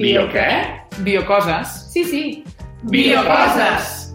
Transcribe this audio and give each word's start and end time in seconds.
Bio 0.00 0.22
què? 0.32 0.44
Biocoses. 1.04 1.72
Sí, 1.92 2.02
sí. 2.08 2.20
Biocoses! 2.88 4.14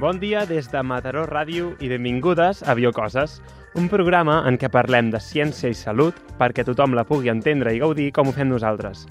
Bon 0.00 0.18
dia 0.18 0.42
des 0.42 0.66
de 0.66 0.82
Mataró 0.82 1.22
Ràdio 1.30 1.76
i 1.78 1.86
benvingudes 1.86 2.64
a 2.66 2.74
Biocoses, 2.74 3.38
un 3.78 3.86
programa 3.86 4.40
en 4.50 4.58
què 4.58 4.72
parlem 4.74 5.14
de 5.14 5.22
ciència 5.22 5.70
i 5.70 5.78
salut 5.78 6.18
perquè 6.42 6.66
tothom 6.66 6.98
la 6.98 7.06
pugui 7.06 7.30
entendre 7.30 7.76
i 7.76 7.78
gaudir 7.78 8.10
com 8.10 8.26
ho 8.26 8.34
fem 8.34 8.50
nosaltres. 8.50 9.06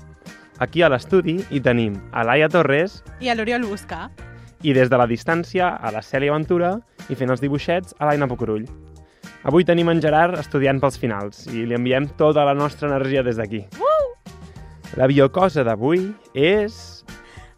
Aquí 0.59 0.81
a 0.81 0.89
l'estudi 0.89 1.41
hi 1.51 1.59
tenim 1.59 1.97
a 2.15 2.23
Laia 2.23 2.47
Torres 2.47 3.01
I 3.19 3.29
a 3.29 3.35
l'Oriol 3.35 3.65
Buscar. 3.67 4.07
i 4.63 4.73
des 4.73 4.89
de 4.89 4.97
la 4.97 5.07
distància 5.07 5.75
a 5.75 5.91
la 5.91 6.01
Cèlia 6.01 6.31
Ventura 6.31 6.77
i 7.09 7.15
fent 7.15 7.29
els 7.29 7.43
dibuixets 7.43 7.93
a 7.99 8.07
l'Aina 8.07 8.27
Pocorull. 8.27 8.65
Avui 9.45 9.67
tenim 9.67 9.91
en 9.91 10.01
Gerard 10.01 10.39
estudiant 10.39 10.79
pels 10.81 10.97
finals 10.97 11.45
i 11.51 11.67
li 11.67 11.75
enviem 11.77 12.07
tota 12.17 12.45
la 12.47 12.55
nostra 12.57 12.89
energia 12.89 13.21
des 13.21 13.37
d'aquí. 13.37 13.65
Uh! 13.77 14.31
La 14.97 15.11
biocosa 15.11 15.63
d'avui 15.67 16.07
és... 16.33 17.03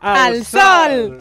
El 0.02 0.44
sol! 0.44 1.14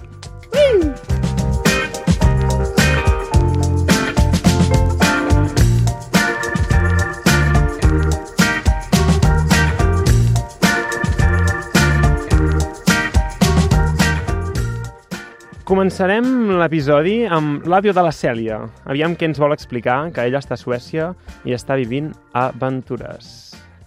Començarem 15.66 16.26
l'episodi 16.60 17.24
amb 17.26 17.64
l'àvio 17.66 17.90
de 17.90 18.04
la 18.06 18.12
Cèlia. 18.14 18.60
Aviam 18.86 19.16
què 19.18 19.26
ens 19.26 19.40
vol 19.42 19.50
explicar, 19.50 20.12
que 20.14 20.22
ella 20.28 20.38
està 20.38 20.54
a 20.54 20.60
Suècia 20.60 21.08
i 21.42 21.58
està 21.58 21.74
vivint 21.74 22.12
aventures. 22.38 23.45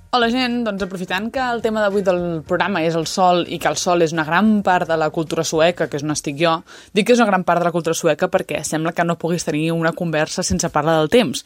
Hola 0.10 0.26
gent, 0.34 0.64
doncs 0.66 0.82
aprofitant 0.82 1.28
que 1.30 1.42
el 1.54 1.60
tema 1.62 1.84
d'avui 1.84 2.02
del 2.02 2.40
programa 2.42 2.80
és 2.82 2.96
el 2.98 3.04
sol 3.06 3.44
i 3.46 3.60
que 3.62 3.70
el 3.70 3.76
sol 3.78 4.02
és 4.02 4.10
una 4.16 4.24
gran 4.26 4.64
part 4.66 4.90
de 4.90 4.96
la 4.98 5.12
cultura 5.14 5.44
sueca, 5.46 5.86
que 5.86 6.00
és 6.00 6.06
on 6.08 6.16
estic 6.16 6.40
jo, 6.40 6.56
dic 6.98 7.06
que 7.06 7.14
és 7.14 7.22
una 7.22 7.28
gran 7.28 7.46
part 7.46 7.62
de 7.62 7.68
la 7.68 7.72
cultura 7.76 7.94
sueca 7.94 8.26
perquè 8.34 8.64
sembla 8.66 8.96
que 8.98 9.06
no 9.06 9.20
puguis 9.22 9.46
tenir 9.46 9.68
una 9.76 9.92
conversa 9.94 10.42
sense 10.42 10.72
parlar 10.74 10.98
del 10.98 11.12
temps. 11.14 11.46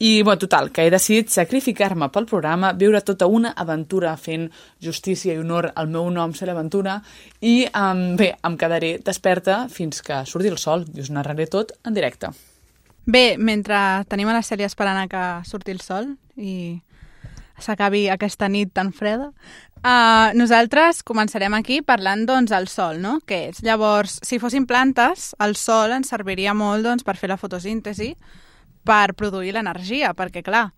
I, 0.00 0.24
bueno, 0.24 0.40
total, 0.42 0.72
que 0.74 0.88
he 0.88 0.90
decidit 0.90 1.30
sacrificar-me 1.30 2.10
pel 2.10 2.26
programa, 2.26 2.72
viure 2.74 3.04
tota 3.06 3.30
una 3.30 3.54
aventura 3.54 4.16
fent 4.18 4.50
justícia 4.82 5.38
i 5.38 5.38
honor 5.38 5.70
al 5.76 5.94
meu 5.94 6.10
nom, 6.10 6.34
ser 6.34 6.50
l'aventura, 6.50 6.98
i, 7.38 7.68
um, 7.70 8.04
bé, 8.18 8.32
em 8.42 8.58
quedaré 8.58 8.96
desperta 9.06 9.68
fins 9.70 10.02
que 10.02 10.24
surti 10.26 10.50
el 10.50 10.58
sol 10.58 10.88
i 10.96 11.06
us 11.06 11.14
narraré 11.14 11.46
tot 11.46 11.76
en 11.86 11.94
directe. 11.94 12.34
Bé, 13.06 13.26
mentre 13.38 14.02
tenim 14.10 14.34
a 14.34 14.40
la 14.40 14.42
Cèlia 14.42 14.66
esperant 14.66 14.98
a 14.98 15.06
que 15.06 15.26
surti 15.46 15.78
el 15.78 15.84
sol 15.86 16.16
i 16.34 16.80
s'acabi 17.64 18.08
aquesta 18.10 18.48
nit 18.48 18.72
tan 18.74 18.92
freda, 18.92 19.30
uh, 19.84 20.30
nosaltres 20.36 21.02
començarem 21.06 21.54
aquí 21.58 21.80
parlant 21.86 22.26
doncs, 22.28 22.50
del 22.52 22.68
sol, 22.68 23.00
no? 23.02 23.18
Què 23.26 23.46
és? 23.50 23.62
Llavors, 23.66 24.18
si 24.26 24.40
fossin 24.42 24.66
plantes, 24.66 25.32
el 25.40 25.56
sol 25.56 25.96
ens 25.96 26.12
serviria 26.12 26.54
molt 26.54 26.86
doncs, 26.86 27.06
per 27.06 27.16
fer 27.20 27.32
la 27.32 27.38
fotosíntesi, 27.40 28.14
per 28.84 29.14
produir 29.14 29.54
l'energia, 29.54 30.14
perquè, 30.16 30.44
clar, 30.46 30.70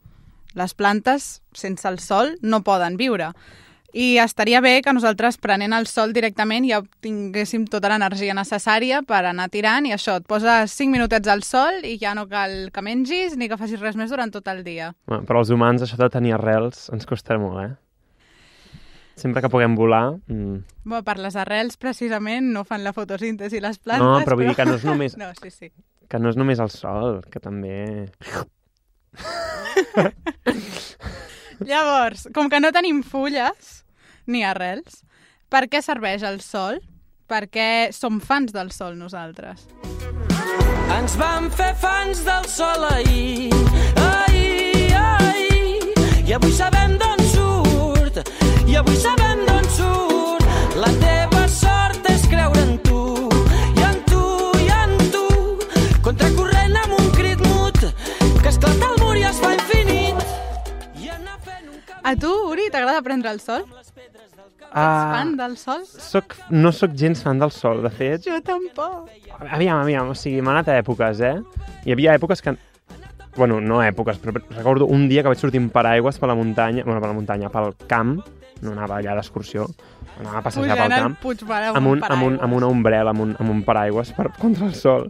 les 0.58 0.74
plantes 0.74 1.40
sense 1.56 1.86
el 1.88 1.98
sol 2.02 2.36
no 2.42 2.62
poden 2.66 2.98
viure. 3.00 3.32
I 3.92 4.16
estaria 4.18 4.62
bé 4.64 4.80
que 4.80 4.92
nosaltres, 4.96 5.36
prenent 5.36 5.74
el 5.76 5.86
sol 5.86 6.14
directament, 6.16 6.64
ja 6.64 6.80
tinguéssim 7.04 7.66
tota 7.68 7.90
l'energia 7.92 8.32
necessària 8.32 9.02
per 9.04 9.20
anar 9.28 9.50
tirant 9.52 9.84
i 9.84 9.92
això, 9.92 10.16
et 10.16 10.24
poses 10.28 10.72
5 10.72 10.88
minutets 10.94 11.28
al 11.28 11.44
sol 11.44 11.84
i 11.84 11.98
ja 12.00 12.14
no 12.16 12.24
cal 12.30 12.70
que 12.72 12.84
mengis 12.84 13.36
ni 13.36 13.50
que 13.52 13.58
facis 13.60 13.80
res 13.84 13.98
més 14.00 14.08
durant 14.08 14.32
tot 14.32 14.48
el 14.48 14.64
dia. 14.64 14.94
Bueno, 15.04 15.26
però 15.28 15.42
els 15.44 15.52
humans 15.52 15.84
això 15.84 16.00
de 16.00 16.08
tenir 16.08 16.32
arrels 16.38 16.88
ens 16.96 17.04
costarà 17.08 17.38
molt, 17.42 17.60
eh? 17.66 17.72
Sempre 19.20 19.44
que 19.44 19.52
puguem 19.52 19.76
volar... 19.76 20.16
Mm. 20.24 20.64
Bé, 20.88 21.02
per 21.04 21.18
les 21.20 21.36
arrels, 21.36 21.76
precisament, 21.76 22.48
no 22.54 22.64
fan 22.64 22.80
la 22.86 22.94
fotosíntesi 22.96 23.60
les 23.60 23.76
plantes, 23.76 24.08
No, 24.08 24.24
però 24.24 24.40
vull 24.40 24.48
dir 24.48 24.56
que 24.56 24.64
no 24.64 24.80
és 24.80 24.88
només, 24.88 25.16
No, 25.20 25.28
sí, 25.36 25.52
sí. 25.52 25.68
que 26.08 26.18
no 26.18 26.32
és 26.32 26.40
només 26.40 26.64
el 26.64 26.72
sol, 26.72 27.20
que 27.28 27.44
també... 27.44 28.08
Llavors, 31.62 32.26
com 32.34 32.48
que 32.50 32.58
no 32.58 32.72
tenim 32.74 33.04
fulles 33.06 33.81
ni 34.26 34.44
arrels, 34.44 35.02
per 35.52 35.66
què 35.68 35.82
serveix 35.84 36.22
el 36.26 36.40
sol? 36.44 36.80
Perquè 37.28 37.90
som 37.96 38.20
fans 38.20 38.52
del 38.52 38.70
sol 38.74 38.96
nosaltres. 38.98 39.66
Ens 40.92 41.16
vam 41.16 41.48
fer 41.54 41.72
fans 41.80 42.20
del 42.26 42.46
sol 42.50 42.84
ahir, 42.90 43.52
ahir, 43.96 44.92
ahir. 45.00 45.92
I 46.26 46.36
avui 46.36 46.52
sabem 46.52 46.98
d'on 47.00 47.24
surt, 47.32 48.22
i 48.68 48.76
avui 48.80 48.96
sabem 49.00 49.46
d'on 49.48 49.70
surt. 49.76 50.48
La 50.76 50.92
teva 51.00 51.31
A 62.02 62.16
tu, 62.18 62.30
Uri, 62.50 62.68
t'agrada 62.72 63.02
prendre 63.02 63.30
el 63.30 63.40
sol? 63.40 63.64
Ah, 64.72 65.12
Fan 65.18 65.36
del 65.36 65.56
sol? 65.60 65.82
soc, 65.86 66.34
no 66.50 66.72
sóc 66.72 66.94
gens 66.96 67.20
fan 67.22 67.38
del 67.38 67.50
sol, 67.52 67.82
de 67.84 67.90
fet. 67.92 68.24
Jo 68.24 68.38
tampoc. 68.42 69.10
Aviam, 69.50 69.82
aviam, 69.82 70.08
o 70.10 70.14
sigui, 70.16 70.40
m'ha 70.40 70.54
anat 70.56 70.70
a 70.72 70.78
èpoques, 70.80 71.20
eh? 71.20 71.34
Hi 71.84 71.92
havia 71.94 72.14
èpoques 72.18 72.42
que... 72.42 72.56
Bueno, 73.36 73.60
no 73.64 73.80
èpoques, 73.84 74.18
però 74.20 74.34
recordo 74.52 74.86
un 74.92 75.06
dia 75.08 75.22
que 75.22 75.30
vaig 75.32 75.40
sortir 75.40 75.60
amb 75.62 75.72
paraigües 75.72 76.18
per 76.20 76.28
la 76.28 76.36
muntanya, 76.36 76.84
bueno, 76.84 77.00
per 77.00 77.08
la 77.08 77.16
muntanya, 77.16 77.48
pel 77.52 77.72
camp, 77.88 78.18
no 78.60 78.74
anava 78.74 78.98
allà 78.98 79.14
d'excursió, 79.16 79.64
anava 80.20 80.40
a 80.40 80.44
passejar 80.44 80.66
pel 80.68 80.82
Pujant 80.82 80.92
al 80.92 81.04
camp, 81.06 81.16
Puigmare 81.22 81.70
amb, 81.72 81.88
un, 81.94 82.02
amb, 82.04 82.26
un, 82.26 82.36
amb 82.44 82.58
una 82.58 82.68
ombrella, 82.68 83.14
amb 83.14 83.24
un, 83.24 83.32
amb 83.40 83.54
un 83.54 83.62
paraigües 83.64 84.12
per, 84.16 84.28
contra 84.42 84.68
el 84.68 84.74
sol. 84.76 85.08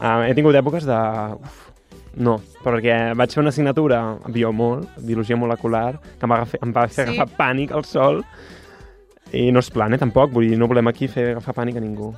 Uh, 0.00 0.24
he 0.26 0.34
tingut 0.36 0.56
èpoques 0.60 0.84
de... 0.88 1.00
Uf, 1.40 1.63
no, 2.16 2.38
perquè 2.64 3.14
vaig 3.16 3.32
fer 3.34 3.40
una 3.42 3.50
assignatura 3.50 4.00
a 4.22 4.30
biomol, 4.30 4.86
biologia 4.98 5.36
molecular, 5.36 5.98
que 6.00 6.26
em 6.26 6.30
va, 6.30 6.36
agafar, 6.42 6.60
em 6.62 6.72
va 6.72 6.86
fer 6.88 7.06
Sí. 7.08 7.16
agafar 7.16 7.36
pànic 7.36 7.72
al 7.72 7.84
sol, 7.84 8.24
i 9.32 9.50
no 9.52 9.58
és 9.58 9.70
plan, 9.70 9.92
eh, 9.92 9.98
tampoc, 9.98 10.30
vull 10.32 10.48
dir, 10.48 10.58
no 10.58 10.68
volem 10.68 10.86
aquí 10.88 11.08
fer 11.08 11.30
agafar 11.32 11.54
pànic 11.54 11.76
a 11.76 11.80
ningú. 11.80 12.14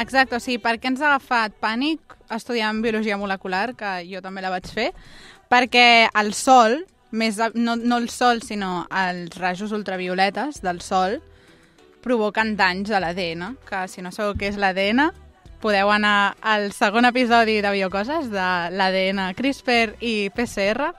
Exacte, 0.00 0.36
o 0.36 0.40
sigui, 0.40 0.58
per 0.62 0.78
què 0.78 0.86
ens 0.86 1.00
ha 1.02 1.14
agafat 1.16 1.52
pànic 1.60 2.00
estudiant 2.30 2.80
biologia 2.80 3.16
molecular, 3.18 3.74
que 3.74 4.06
jo 4.08 4.20
també 4.22 4.40
la 4.40 4.50
vaig 4.50 4.66
fer? 4.70 4.92
Perquè 5.50 6.08
el 6.14 6.32
sol, 6.32 6.84
més 7.10 7.36
no, 7.54 7.74
no 7.76 7.96
el 7.98 8.08
sol, 8.08 8.40
sinó 8.40 8.86
els 8.88 9.36
rajos 9.36 9.72
ultravioletes 9.72 10.62
del 10.62 10.80
sol, 10.80 11.20
provoquen 12.00 12.54
danys 12.56 12.90
a 12.92 13.00
l'ADN, 13.00 13.56
que 13.68 13.88
si 13.88 14.00
no 14.00 14.12
sabeu 14.12 14.34
què 14.38 14.48
és 14.48 14.56
l'ADN, 14.56 15.10
podeu 15.60 15.90
anar 15.92 16.34
al 16.40 16.70
segon 16.72 17.04
episodi 17.04 17.60
de 17.60 17.70
Biocoses, 17.74 18.30
de 18.32 18.48
l'ADN 18.72 19.20
CRISPR 19.36 19.98
i 20.00 20.30
PCR, 20.34 20.90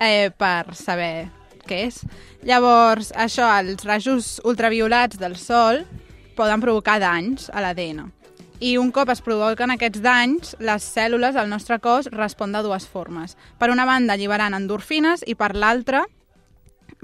eh, 0.00 0.30
per 0.36 0.74
saber 0.74 1.28
què 1.68 1.84
és. 1.88 2.00
Llavors, 2.46 3.12
això, 3.12 3.46
els 3.60 3.84
rajos 3.84 4.38
ultraviolats 4.48 5.20
del 5.20 5.36
sol 5.36 5.84
poden 6.36 6.62
provocar 6.62 6.98
danys 7.02 7.50
a 7.52 7.60
l'ADN. 7.60 8.08
I 8.60 8.76
un 8.76 8.90
cop 8.92 9.08
es 9.12 9.22
provoquen 9.24 9.72
aquests 9.72 10.02
danys, 10.04 10.56
les 10.60 10.84
cèl·lules 10.96 11.36
del 11.36 11.48
nostre 11.48 11.78
cos 11.80 12.10
respon 12.12 12.52
de 12.52 12.60
dues 12.64 12.84
formes. 12.88 13.36
Per 13.58 13.70
una 13.72 13.86
banda, 13.88 14.16
alliberant 14.16 14.56
endorfines 14.56 15.24
i 15.26 15.36
per 15.36 15.54
l'altra, 15.56 16.04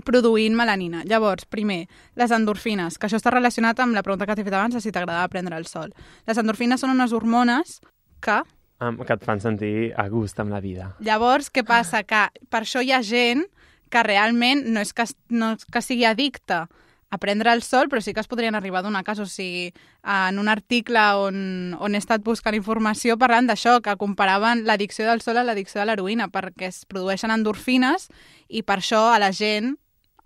produint 0.05 0.57
melanina. 0.57 1.03
Llavors, 1.09 1.47
primer, 1.51 1.87
les 2.17 2.35
endorfines, 2.35 2.99
que 2.99 3.09
això 3.09 3.21
està 3.21 3.33
relacionat 3.35 3.81
amb 3.81 3.97
la 3.97 4.05
pregunta 4.07 4.27
que 4.27 4.37
t'he 4.37 4.47
fet 4.47 4.57
abans 4.57 4.75
de 4.75 4.83
si 4.83 4.93
t'agradava 4.93 5.29
prendre 5.33 5.57
el 5.57 5.67
sol. 5.67 5.95
Les 6.27 6.39
endorfines 6.39 6.81
són 6.81 6.95
unes 6.97 7.17
hormones 7.17 7.81
que 8.21 8.43
Um, 8.77 8.99
que 9.09 9.15
et 9.17 9.23
fan 9.25 9.41
sentir 9.41 9.95
a 9.97 10.05
gust 10.13 10.37
amb 10.43 10.53
la 10.53 10.59
vida. 10.61 10.91
Llavors, 11.01 11.47
què 11.49 11.63
passa? 11.65 12.03
Que 12.05 12.27
per 12.53 12.61
això 12.61 12.83
hi 12.85 12.91
ha 12.93 12.99
gent 13.01 13.47
que 13.89 14.03
realment 14.05 14.67
no 14.69 14.83
és 14.85 14.93
que, 14.93 15.07
no 15.33 15.55
és 15.57 15.65
que 15.65 15.81
sigui 15.81 16.05
addicta 16.05 16.67
a 17.11 17.19
prendre 17.19 17.53
el 17.53 17.63
sol, 17.63 17.89
però 17.89 18.03
sí 18.03 18.13
que 18.13 18.21
es 18.21 18.29
podrien 18.29 18.55
arribar 18.55 18.81
a 18.81 18.87
donar 18.87 19.05
cas. 19.07 19.21
O 19.23 19.27
sigui, 19.27 19.73
en 20.03 20.39
un 20.39 20.49
article 20.49 21.03
on, 21.23 21.75
on 21.79 21.95
he 21.95 22.03
estat 22.03 22.25
buscant 22.27 22.57
informació 22.59 23.17
parlant 23.19 23.49
d'això, 23.51 23.79
que 23.83 23.97
comparaven 24.01 24.65
l'addicció 24.67 25.07
del 25.09 25.23
sol 25.23 25.39
a 25.39 25.45
l'addicció 25.47 25.81
de 25.81 25.91
l'heroïna, 25.91 26.31
perquè 26.35 26.71
es 26.73 26.85
produeixen 26.91 27.35
endorfines 27.35 28.09
i 28.49 28.63
per 28.67 28.81
això 28.81 29.07
a 29.13 29.21
la 29.23 29.33
gent, 29.33 29.77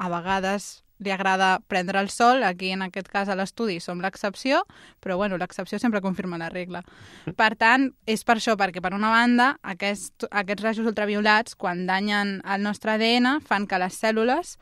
a 0.00 0.08
vegades, 0.08 0.80
li 1.00 1.10
agrada 1.10 1.60
prendre 1.66 1.98
el 1.98 2.10
sol, 2.12 2.44
aquí 2.44 2.70
en 2.70 2.82
aquest 2.84 3.08
cas 3.08 3.28
a 3.28 3.36
l'estudi 3.36 3.78
som 3.80 4.02
l'excepció, 4.04 4.60
però 5.00 5.16
bueno, 5.16 5.38
l'excepció 5.40 5.80
sempre 5.80 6.02
confirma 6.04 6.38
la 6.38 6.50
regla. 6.52 6.82
Per 7.36 7.54
tant, 7.56 7.88
és 8.06 8.22
per 8.28 8.36
això, 8.36 8.56
perquè 8.60 8.82
per 8.84 8.92
una 8.94 9.10
banda 9.12 9.54
aquest, 9.62 10.28
aquests 10.30 10.66
rajos 10.66 10.92
ultraviolats, 10.92 11.56
quan 11.56 11.86
danyen 11.88 12.38
el 12.44 12.62
nostre 12.62 12.98
ADN, 12.98 13.40
fan 13.40 13.66
que 13.66 13.80
les 13.80 13.96
cèl·lules 13.96 14.58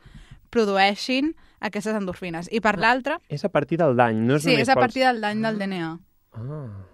produeixin 0.49 1.35
aquestes 1.59 1.95
endorfines. 1.95 2.47
I 2.51 2.61
per 2.61 2.77
l'altra, 2.79 3.19
És 3.29 3.43
a 3.45 3.49
partir 3.49 3.77
del 3.77 3.95
dany, 3.97 4.15
no 4.25 4.35
és 4.37 4.43
sí, 4.43 4.49
només 4.53 4.67
és 4.67 4.69
a 4.69 4.75
pels- 4.75 4.85
partir 4.87 5.03
del 5.03 5.21
dany 5.21 5.41
del 5.41 5.57
DNA. 5.59 5.99
Ah, 6.33 6.85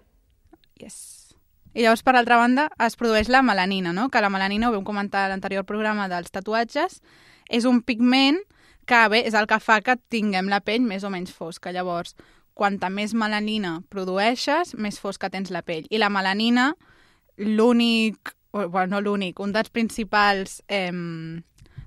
Yes. 0.80 1.36
I 1.74 1.82
llavors, 1.84 2.04
per 2.04 2.16
altra 2.16 2.38
banda, 2.38 2.70
es 2.80 2.96
produeix 2.96 3.28
la 3.30 3.42
melanina, 3.42 3.92
no? 3.94 4.10
que 4.10 4.22
la 4.22 4.30
melanina, 4.30 4.70
ho 4.70 4.74
vam 4.74 4.84
comentar 4.88 5.26
a 5.26 5.30
l'anterior 5.30 5.66
programa 5.66 6.08
dels 6.08 6.32
tatuatges, 6.32 7.02
és 7.50 7.66
un 7.66 7.82
pigment 7.82 8.38
que 8.86 9.08
bé, 9.10 9.24
és 9.28 9.34
el 9.34 9.48
que 9.48 9.60
fa 9.60 9.82
que 9.82 9.98
tinguem 10.10 10.48
la 10.48 10.62
pell 10.62 10.82
més 10.82 11.04
o 11.04 11.10
menys 11.10 11.32
fosca. 11.34 11.72
Llavors, 11.74 12.16
quanta 12.54 12.90
més 12.90 13.14
melanina 13.14 13.82
produeixes, 13.90 14.76
més 14.80 15.00
fosca 15.00 15.30
tens 15.30 15.52
la 15.52 15.64
pell. 15.64 15.88
I 15.90 15.98
la 16.00 16.10
melanina, 16.10 16.76
l'únic, 17.38 18.36
o, 18.52 18.70
bueno, 18.70 18.96
no 18.96 19.02
l'únic, 19.02 19.40
un 19.40 19.52
dels 19.52 19.70
principals 19.70 20.62
eh, 20.68 20.92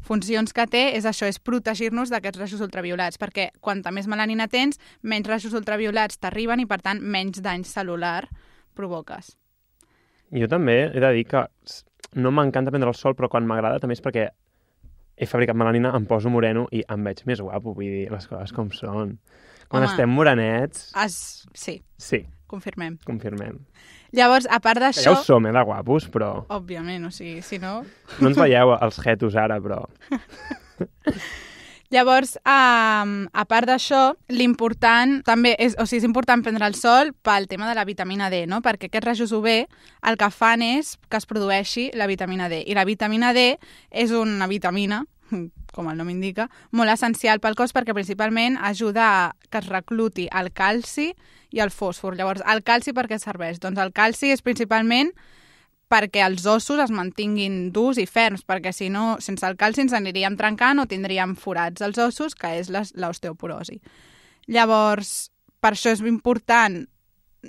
funcions 0.08 0.54
que 0.56 0.64
té 0.70 0.82
és 0.96 1.06
això, 1.08 1.28
és 1.28 1.38
protegir-nos 1.44 2.10
d'aquests 2.12 2.40
rajos 2.40 2.64
ultraviolats, 2.64 3.20
perquè 3.20 3.50
quanta 3.60 3.92
més 3.94 4.08
melanina 4.08 4.48
tens, 4.48 4.80
menys 5.02 5.28
rajos 5.28 5.56
ultraviolats 5.58 6.18
t'arriben 6.22 6.64
i, 6.64 6.66
per 6.66 6.80
tant, 6.84 7.02
menys 7.04 7.42
dany 7.44 7.66
celular 7.68 8.24
provoques. 8.78 9.36
jo 10.32 10.48
també 10.48 10.90
he 10.92 11.00
de 11.00 11.12
dir 11.16 11.24
que 11.28 11.44
no 12.14 12.30
m'encanta 12.32 12.70
prendre 12.72 12.88
el 12.88 12.96
sol, 12.96 13.14
però 13.16 13.28
quan 13.28 13.46
m'agrada 13.48 13.80
també 13.82 13.96
és 13.96 14.02
perquè 14.04 14.28
he 15.18 15.26
fabricat 15.26 15.56
melanina, 15.56 15.90
em 15.96 16.06
poso 16.06 16.30
moreno 16.30 16.68
i 16.70 16.84
em 16.88 17.04
veig 17.04 17.24
més 17.26 17.40
guapo, 17.42 17.74
vull 17.74 17.88
dir, 17.90 18.08
les 18.12 18.26
coses 18.30 18.52
com 18.54 18.70
són. 18.70 19.18
Quan 19.68 19.82
Home. 19.82 19.90
estem 19.90 20.12
morenets, 20.14 20.92
As... 20.96 21.46
Sí, 21.52 21.82
sí, 22.00 22.22
confirmem. 22.46 22.96
confirmem. 23.04 23.58
Llavors, 24.16 24.46
a 24.48 24.60
part 24.64 24.80
Que 24.80 24.92
ja 24.92 25.10
d'això... 25.10 25.16
ho 25.18 25.24
som, 25.24 25.46
eh, 25.46 25.52
de 25.52 25.64
guapos, 25.68 26.08
però... 26.12 26.30
Òbviament, 26.48 27.04
o 27.08 27.12
sigui, 27.12 27.42
si 27.44 27.58
no... 27.60 27.82
No 28.20 28.30
ens 28.30 28.40
veieu 28.42 28.72
els 28.78 29.02
jetos 29.04 29.36
ara, 29.36 29.60
però... 29.60 29.84
Llavors, 31.88 32.34
um, 32.44 33.12
a 33.32 33.44
part 33.48 33.64
d'això, 33.64 34.10
l'important 34.28 35.22
també 35.24 35.54
és, 35.56 35.72
o 35.80 35.86
sigui, 35.88 36.02
és 36.02 36.06
important 36.08 36.42
prendre 36.44 36.66
el 36.68 36.76
sol 36.76 37.14
pel 37.24 37.48
tema 37.48 37.64
de 37.64 37.76
la 37.78 37.86
vitamina 37.88 38.28
D, 38.28 38.42
no? 38.44 38.58
Perquè 38.60 38.90
aquests 38.90 39.06
rajos 39.06 39.32
UV 39.32 39.48
el 39.56 40.18
que 40.20 40.28
fan 40.28 40.64
és 40.66 40.98
que 41.08 41.16
es 41.16 41.24
produeixi 41.24 41.86
la 41.96 42.06
vitamina 42.10 42.50
D. 42.52 42.60
I 42.68 42.76
la 42.76 42.84
vitamina 42.84 43.32
D 43.32 43.54
és 43.88 44.12
una 44.12 44.50
vitamina, 44.52 45.06
com 45.74 45.88
el 45.90 45.98
nom 45.98 46.10
indica, 46.12 46.48
molt 46.72 46.92
essencial 46.92 47.40
pel 47.40 47.56
cos 47.58 47.74
perquè 47.76 47.94
principalment 47.96 48.58
ajuda 48.70 49.08
a 49.08 49.24
que 49.50 49.62
es 49.62 49.68
recluti 49.70 50.28
el 50.32 50.52
calci 50.52 51.12
i 51.50 51.62
el 51.64 51.72
fòsfor. 51.72 52.16
Llavors, 52.18 52.44
el 52.46 52.62
calci 52.66 52.94
per 52.96 53.06
què 53.08 53.18
serveix? 53.20 53.60
Doncs 53.62 53.80
el 53.80 53.92
calci 53.96 54.32
és 54.34 54.44
principalment 54.44 55.12
perquè 55.88 56.20
els 56.26 56.44
ossos 56.46 56.80
es 56.84 56.92
mantinguin 56.92 57.70
durs 57.72 57.98
i 57.98 58.04
ferms, 58.06 58.44
perquè 58.44 58.74
si 58.76 58.90
no, 58.92 59.16
sense 59.24 59.46
el 59.48 59.56
calci 59.56 59.86
ens 59.86 59.96
aniríem 59.96 60.36
trencant 60.36 60.82
o 60.82 60.86
tindríem 60.88 61.34
forats 61.36 61.82
als 61.82 61.98
ossos, 62.02 62.36
que 62.36 62.58
és 62.60 62.68
l'osteoporosi. 62.70 63.80
Llavors, 64.52 65.30
per 65.60 65.72
això 65.72 65.94
és 65.96 66.04
important 66.04 66.82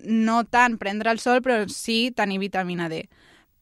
no 0.06 0.44
tant 0.48 0.78
prendre 0.80 1.12
el 1.12 1.20
sol, 1.20 1.42
però 1.44 1.66
sí 1.68 2.14
tenir 2.16 2.40
vitamina 2.40 2.88
D 2.90 3.04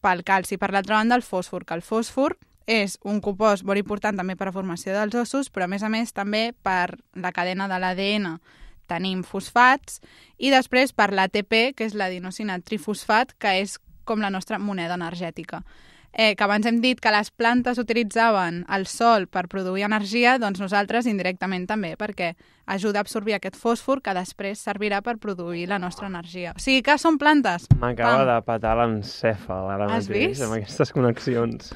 pel 0.04 0.24
calci. 0.24 0.60
Per 0.62 0.70
l'altra 0.72 1.00
banda, 1.00 1.18
el 1.18 1.26
fòsfor, 1.26 1.66
que 1.66 1.78
el 1.78 1.82
fòsfor 1.82 2.38
és 2.68 2.98
un 3.08 3.22
compost 3.24 3.64
molt 3.64 3.80
important 3.80 4.20
també 4.20 4.36
per 4.36 4.50
a 4.50 4.54
formació 4.54 4.94
dels 4.94 5.16
ossos, 5.16 5.50
però 5.50 5.66
a 5.66 5.72
més 5.72 5.84
a 5.84 5.90
més 5.90 6.12
també 6.14 6.52
per 6.64 7.00
la 7.16 7.32
cadena 7.32 7.70
de 7.72 7.80
l'ADN 7.80 8.34
tenim 8.88 9.24
fosfats 9.24 10.02
i 10.38 10.52
després 10.52 10.94
per 10.94 11.10
l'ATP, 11.16 11.74
que 11.76 11.88
és 11.88 11.96
l'adenosina 11.96 12.60
trifosfat, 12.60 13.34
que 13.40 13.56
és 13.64 13.78
com 14.08 14.22
la 14.24 14.32
nostra 14.32 14.60
moneda 14.60 14.96
energètica. 15.00 15.64
Eh, 16.20 16.36
que 16.36 16.44
abans 16.44 16.66
hem 16.66 16.80
dit 16.82 16.98
que 16.98 17.12
les 17.14 17.30
plantes 17.30 17.78
utilitzaven 17.78 18.64
el 18.74 18.88
sol 18.90 19.28
per 19.30 19.44
produir 19.52 19.84
energia, 19.86 20.40
doncs 20.42 20.58
nosaltres 20.58 21.06
indirectament 21.06 21.68
també, 21.70 21.92
perquè 21.94 22.32
ajuda 22.66 22.98
a 22.98 23.04
absorbir 23.06 23.36
aquest 23.38 23.56
fòsfor 23.62 24.02
que 24.02 24.16
després 24.18 24.64
servirà 24.66 25.04
per 25.06 25.20
produir 25.22 25.68
la 25.70 25.78
nostra 25.78 26.10
energia. 26.10 26.56
O 26.58 26.60
sigui 26.60 26.82
que 26.82 26.96
són 26.98 27.20
plantes. 27.22 27.68
M'acaba 27.78 28.26
de 28.26 28.38
patar 28.48 28.74
l'encèfal 28.80 29.70
ara 29.76 29.92
Has 29.94 30.10
mateix 30.10 30.32
vist? 30.34 30.42
amb 30.48 30.58
aquestes 30.58 30.92
connexions. 30.96 31.70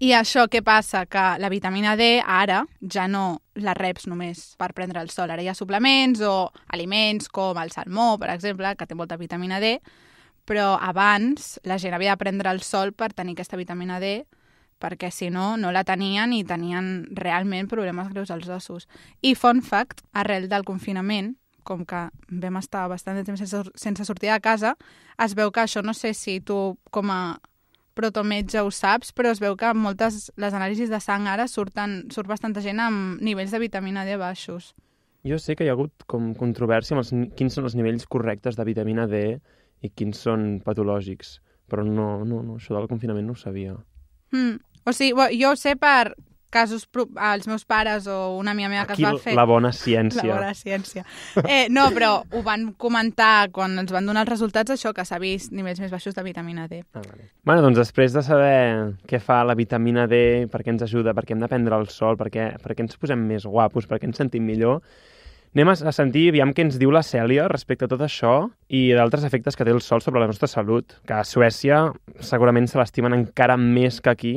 I 0.00 0.14
això 0.16 0.46
què 0.48 0.62
passa? 0.64 1.04
Que 1.04 1.26
la 1.38 1.50
vitamina 1.52 1.92
D 2.00 2.14
ara 2.24 2.62
ja 2.80 3.04
no 3.12 3.42
la 3.60 3.74
reps 3.76 4.08
només 4.08 4.54
per 4.56 4.72
prendre 4.72 5.04
el 5.04 5.12
sol. 5.12 5.30
Ara 5.30 5.44
hi 5.44 5.52
ha 5.52 5.54
suplements 5.54 6.24
o 6.24 6.48
aliments 6.72 7.28
com 7.28 7.60
el 7.60 7.76
salmó, 7.76 8.16
per 8.16 8.32
exemple, 8.32 8.72
que 8.72 8.88
té 8.88 8.96
molta 8.96 9.20
vitamina 9.20 9.60
D, 9.60 9.76
però 10.48 10.76
abans 10.80 11.58
la 11.64 11.78
gent 11.78 11.94
havia 11.94 12.16
de 12.16 12.22
prendre 12.22 12.50
el 12.50 12.62
sol 12.66 12.92
per 12.92 13.12
tenir 13.12 13.36
aquesta 13.36 13.60
vitamina 13.60 14.00
D 14.02 14.22
perquè 14.82 15.12
si 15.14 15.30
no, 15.30 15.56
no 15.56 15.70
la 15.70 15.84
tenien 15.86 16.32
i 16.34 16.42
tenien 16.42 17.06
realment 17.14 17.68
problemes 17.70 18.10
greus 18.10 18.32
als 18.34 18.48
ossos. 18.50 18.88
I 19.22 19.36
fun 19.38 19.62
fact, 19.62 20.02
arrel 20.12 20.48
del 20.50 20.66
confinament, 20.66 21.36
com 21.62 21.84
que 21.86 22.08
vam 22.42 22.58
estar 22.58 22.88
bastant 22.90 23.20
de 23.20 23.22
temps 23.22 23.38
sense, 23.38 23.62
sense 23.78 24.04
sortir 24.08 24.32
de 24.32 24.40
casa, 24.42 24.74
es 25.22 25.36
veu 25.38 25.52
que 25.54 25.62
això, 25.62 25.84
no 25.86 25.94
sé 25.94 26.12
si 26.18 26.40
tu 26.40 26.76
com 26.90 27.14
a 27.14 27.38
protometge 27.94 28.62
ho 28.64 28.70
saps, 28.72 29.12
però 29.12 29.30
es 29.30 29.40
veu 29.42 29.54
que 29.60 29.70
moltes 29.76 30.30
les 30.40 30.54
anàlisis 30.56 30.90
de 30.90 31.00
sang 31.00 31.28
ara 31.28 31.46
surten, 31.46 32.08
surt 32.10 32.26
bastanta 32.28 32.64
gent 32.64 32.80
amb 32.80 33.20
nivells 33.22 33.52
de 33.52 33.60
vitamina 33.62 34.06
D 34.08 34.16
baixos. 34.18 34.72
Jo 35.22 35.38
sé 35.38 35.54
que 35.54 35.64
hi 35.64 35.70
ha 35.70 35.76
hagut 35.76 36.02
com 36.10 36.32
controvèrsia 36.34 36.96
amb 36.96 37.04
els, 37.04 37.12
quins 37.38 37.54
són 37.54 37.68
els 37.68 37.76
nivells 37.78 38.08
correctes 38.10 38.56
de 38.58 38.66
vitamina 38.66 39.06
D 39.06 39.38
i 39.82 39.90
quins 39.90 40.20
són 40.26 40.60
patològics, 40.64 41.38
però 41.70 41.84
no, 41.86 42.24
no, 42.24 42.42
no 42.42 42.58
això 42.58 42.76
del 42.76 42.90
confinament 42.90 43.26
no 43.26 43.36
ho 43.36 43.40
sabia. 43.40 43.76
Mm. 44.32 44.60
O 44.86 44.94
sigui, 44.94 45.14
bo, 45.18 45.28
jo 45.36 45.52
ho 45.52 45.58
sé 45.58 45.76
per 45.78 46.14
casos, 46.52 46.84
els 47.16 47.48
meus 47.48 47.64
pares 47.64 48.06
o 48.06 48.36
una 48.36 48.52
amiga 48.52 48.68
meva 48.68 48.84
que 48.86 48.92
Aquí 48.92 49.06
es 49.06 49.16
va 49.16 49.20
fer... 49.24 49.34
la 49.38 49.46
bona 49.48 49.72
ciència. 49.72 50.22
La 50.28 50.36
bona 50.36 50.52
ciència. 50.54 51.04
Eh, 51.48 51.66
no, 51.72 51.86
però 51.96 52.10
ho 52.28 52.42
van 52.44 52.68
comentar 52.78 53.48
quan 53.56 53.78
ens 53.80 53.94
van 53.94 54.06
donar 54.06 54.26
els 54.26 54.34
resultats, 54.34 54.74
això, 54.74 54.92
que 54.94 55.06
s'ha 55.08 55.18
vist 55.22 55.54
nivells 55.56 55.80
més 55.80 55.90
baixos 55.90 56.14
de 56.14 56.24
vitamina 56.26 56.68
D. 56.68 56.82
Ah, 56.92 57.00
vale. 57.00 57.30
Bueno, 57.48 57.64
doncs 57.64 57.80
després 57.80 58.12
de 58.14 58.22
saber 58.26 58.58
què 59.08 59.22
fa 59.22 59.40
la 59.48 59.56
vitamina 59.58 60.04
D, 60.10 60.44
per 60.52 60.60
què 60.60 60.74
ens 60.76 60.84
ajuda, 60.84 61.16
per 61.16 61.24
què 61.24 61.34
hem 61.34 61.42
de 61.42 61.50
prendre 61.50 61.80
el 61.80 61.88
sol, 61.88 62.20
per 62.20 62.28
què, 62.34 62.52
per 62.62 62.76
què 62.76 62.84
ens 62.84 63.00
posem 63.00 63.24
més 63.32 63.48
guapos, 63.48 63.88
per 63.88 63.98
què 63.98 64.10
ens 64.10 64.20
sentim 64.20 64.44
millor, 64.46 64.84
anem 65.54 65.68
a 65.72 65.92
sentir, 65.92 66.30
aviam 66.32 66.54
què 66.56 66.64
ens 66.64 66.78
diu 66.80 66.92
la 66.94 67.04
Cèlia 67.04 67.44
respecte 67.50 67.84
a 67.84 67.90
tot 67.92 68.00
això 68.04 68.48
i 68.72 68.86
d'altres 68.96 69.26
efectes 69.28 69.58
que 69.58 69.66
té 69.68 69.74
el 69.74 69.82
sol 69.84 70.00
sobre 70.00 70.22
la 70.22 70.30
nostra 70.30 70.48
salut, 70.48 70.96
que 71.04 71.18
a 71.18 71.26
Suècia 71.28 71.84
segurament 72.24 72.70
se 72.70 72.80
l'estimen 72.80 73.12
encara 73.18 73.58
més 73.60 74.00
que 74.00 74.12
aquí, 74.12 74.34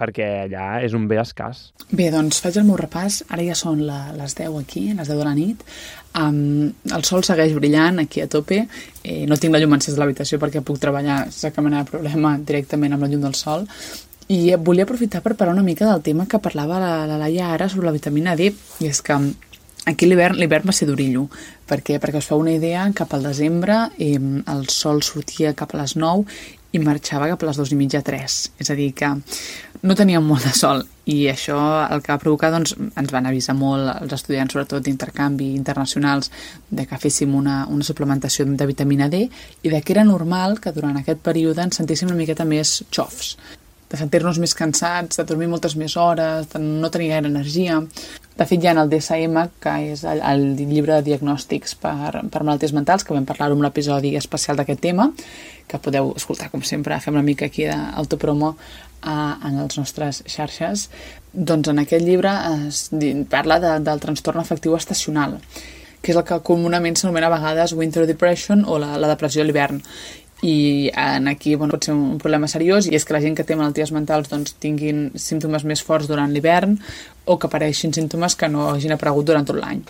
perquè 0.00 0.28
allà 0.44 0.68
és 0.84 0.94
un 0.96 1.06
bé 1.10 1.18
escàs. 1.22 1.68
Bé, 1.92 2.08
doncs 2.12 2.40
faig 2.42 2.56
el 2.58 2.66
meu 2.68 2.78
repàs. 2.80 3.20
Ara 3.30 3.44
ja 3.46 3.56
són 3.58 3.84
la, 3.86 3.98
les 4.16 4.34
10 4.38 4.56
aquí, 4.60 4.86
les 4.92 5.10
10 5.10 5.20
de 5.20 5.26
la 5.26 5.34
nit. 5.36 5.62
Um, 6.18 6.72
el 6.94 7.04
sol 7.06 7.24
segueix 7.26 7.54
brillant 7.56 8.02
aquí 8.02 8.24
a 8.24 8.28
tope. 8.30 8.64
Eh, 9.02 9.24
no 9.30 9.38
tinc 9.40 9.54
la 9.54 9.62
llum 9.62 9.76
encesa 9.76 9.98
de 9.98 10.02
l'habitació 10.02 10.40
perquè 10.42 10.64
puc 10.66 10.80
treballar 10.82 11.24
sense 11.28 11.52
cap 11.54 11.64
mena 11.66 11.84
de 11.84 11.90
problema 11.92 12.36
directament 12.38 12.96
amb 12.96 13.06
la 13.06 13.12
llum 13.12 13.24
del 13.24 13.38
sol. 13.38 13.68
I 14.32 14.56
volia 14.56 14.86
aprofitar 14.88 15.20
per 15.20 15.34
parlar 15.36 15.52
una 15.52 15.66
mica 15.66 15.86
del 15.90 16.02
tema 16.02 16.24
que 16.26 16.40
parlava 16.40 16.80
la, 16.80 16.92
la 17.06 17.20
Laia 17.20 17.52
ara 17.52 17.68
sobre 17.68 17.90
la 17.90 17.96
vitamina 17.96 18.36
D. 18.36 18.54
I 18.80 18.88
és 18.88 19.02
que 19.04 19.18
Aquí 19.90 20.08
l'hivern 20.08 20.38
l'hivern 20.40 20.70
va 20.70 20.72
ser 20.72 20.88
d'orillo, 20.88 21.26
perquè, 21.68 21.98
perquè 22.00 22.20
us 22.22 22.28
feu 22.30 22.40
una 22.40 22.54
idea, 22.56 22.86
cap 22.96 23.12
al 23.12 23.26
desembre 23.28 23.90
eh, 24.00 24.16
el 24.16 24.68
sol 24.72 25.02
sortia 25.04 25.52
cap 25.58 25.74
a 25.74 25.82
les 25.82 25.96
9 26.00 26.24
i 26.74 26.80
marxava 26.82 27.28
cap 27.30 27.42
a 27.44 27.50
les 27.50 27.58
2 27.60 27.72
i 27.74 27.76
mitja 27.78 28.00
3. 28.02 28.36
És 28.64 28.70
a 28.72 28.76
dir, 28.78 28.90
que 28.96 29.10
no 29.84 29.96
teníem 29.98 30.24
molt 30.24 30.46
de 30.48 30.54
sol 30.56 30.80
i 31.04 31.26
això 31.28 31.58
el 31.84 32.00
que 32.00 32.14
va 32.14 32.20
provocar, 32.22 32.50
doncs, 32.54 32.72
ens 32.96 33.12
van 33.12 33.28
avisar 33.28 33.54
molt 33.58 33.90
els 33.92 34.14
estudiants, 34.16 34.54
sobretot 34.56 34.86
d'intercanvi 34.86 35.50
internacionals, 35.54 36.30
de 36.70 36.86
que 36.88 37.00
féssim 37.00 37.34
una, 37.36 37.62
una 37.68 37.84
suplementació 37.84 38.48
de 38.48 38.70
vitamina 38.70 39.10
D 39.12 39.26
i 39.28 39.74
de 39.74 39.82
que 39.82 39.94
era 39.94 40.06
normal 40.08 40.58
que 40.64 40.72
durant 40.72 40.96
aquest 40.96 41.20
període 41.20 41.62
ens 41.62 41.76
sentíssim 41.82 42.08
una 42.08 42.18
miqueta 42.18 42.48
més 42.48 42.80
xofs 42.88 43.36
de 43.94 44.00
sentir-nos 44.00 44.40
més 44.42 44.54
cansats, 44.58 45.20
de 45.20 45.24
dormir 45.28 45.46
moltes 45.52 45.76
més 45.78 45.94
hores, 46.00 46.48
de 46.50 46.60
no 46.62 46.90
tenir 46.90 47.12
gaire 47.12 47.30
energia. 47.30 47.78
De 48.34 48.42
fet, 48.50 48.58
hi 48.58 48.66
ha 48.66 48.72
el 48.82 48.90
DSM, 48.90 49.42
que 49.62 49.72
és 49.92 50.00
el, 50.10 50.18
el 50.26 50.40
llibre 50.58 50.96
de 50.96 51.04
diagnòstics 51.06 51.76
per, 51.78 52.24
per 52.34 52.40
malalties 52.42 52.72
mentals, 52.74 53.04
que 53.06 53.14
vam 53.14 53.28
parlar 53.28 53.52
en 53.52 53.60
un 53.60 53.68
episodi 53.68 54.16
especial 54.18 54.58
d'aquest 54.58 54.82
tema, 54.82 55.06
que 55.70 55.78
podeu 55.78 56.10
escoltar, 56.18 56.48
com 56.50 56.64
sempre, 56.66 56.98
fem 57.04 57.14
una 57.14 57.22
mica 57.22 57.46
aquí 57.46 57.68
d'autopromo 57.68 58.56
a, 59.02 59.14
en 59.38 59.60
les 59.60 59.78
nostres 59.78 60.24
xarxes. 60.26 60.88
Doncs 61.30 61.70
en 61.70 61.84
aquest 61.84 62.02
llibre 62.02 62.34
es 62.66 62.88
parla 63.30 63.60
de, 63.62 63.76
del 63.86 64.02
trastorn 64.02 64.42
afectiu 64.42 64.74
estacional, 64.74 65.38
que 66.02 66.10
és 66.10 66.18
el 66.18 66.26
que 66.26 66.42
comunament 66.42 66.98
s'anomena 66.98 67.30
a 67.30 67.36
vegades 67.38 67.78
winter 67.78 68.02
depression 68.10 68.66
o 68.66 68.82
la, 68.82 68.96
la 68.98 69.14
depressió 69.14 69.46
a 69.46 69.48
l'hivern 69.48 69.78
i 70.44 70.90
en 70.92 71.28
aquí 71.30 71.54
bueno, 71.54 71.72
pot 71.72 71.86
ser 71.86 71.94
un 71.94 72.18
problema 72.20 72.48
seriós 72.50 72.84
i 72.90 72.96
és 72.98 73.06
que 73.06 73.14
la 73.16 73.22
gent 73.22 73.36
que 73.38 73.46
té 73.48 73.56
malalties 73.56 73.94
mentals 73.94 74.28
doncs, 74.28 74.52
tinguin 74.60 75.06
símptomes 75.16 75.64
més 75.64 75.80
forts 75.80 76.10
durant 76.10 76.34
l'hivern 76.34 76.76
o 77.24 77.38
que 77.38 77.48
apareixin 77.48 77.94
símptomes 77.94 78.36
que 78.36 78.48
no 78.48 78.68
hagin 78.72 78.94
aparegut 78.94 79.26
durant 79.30 79.46
tot 79.48 79.58
l'any. 79.60 79.82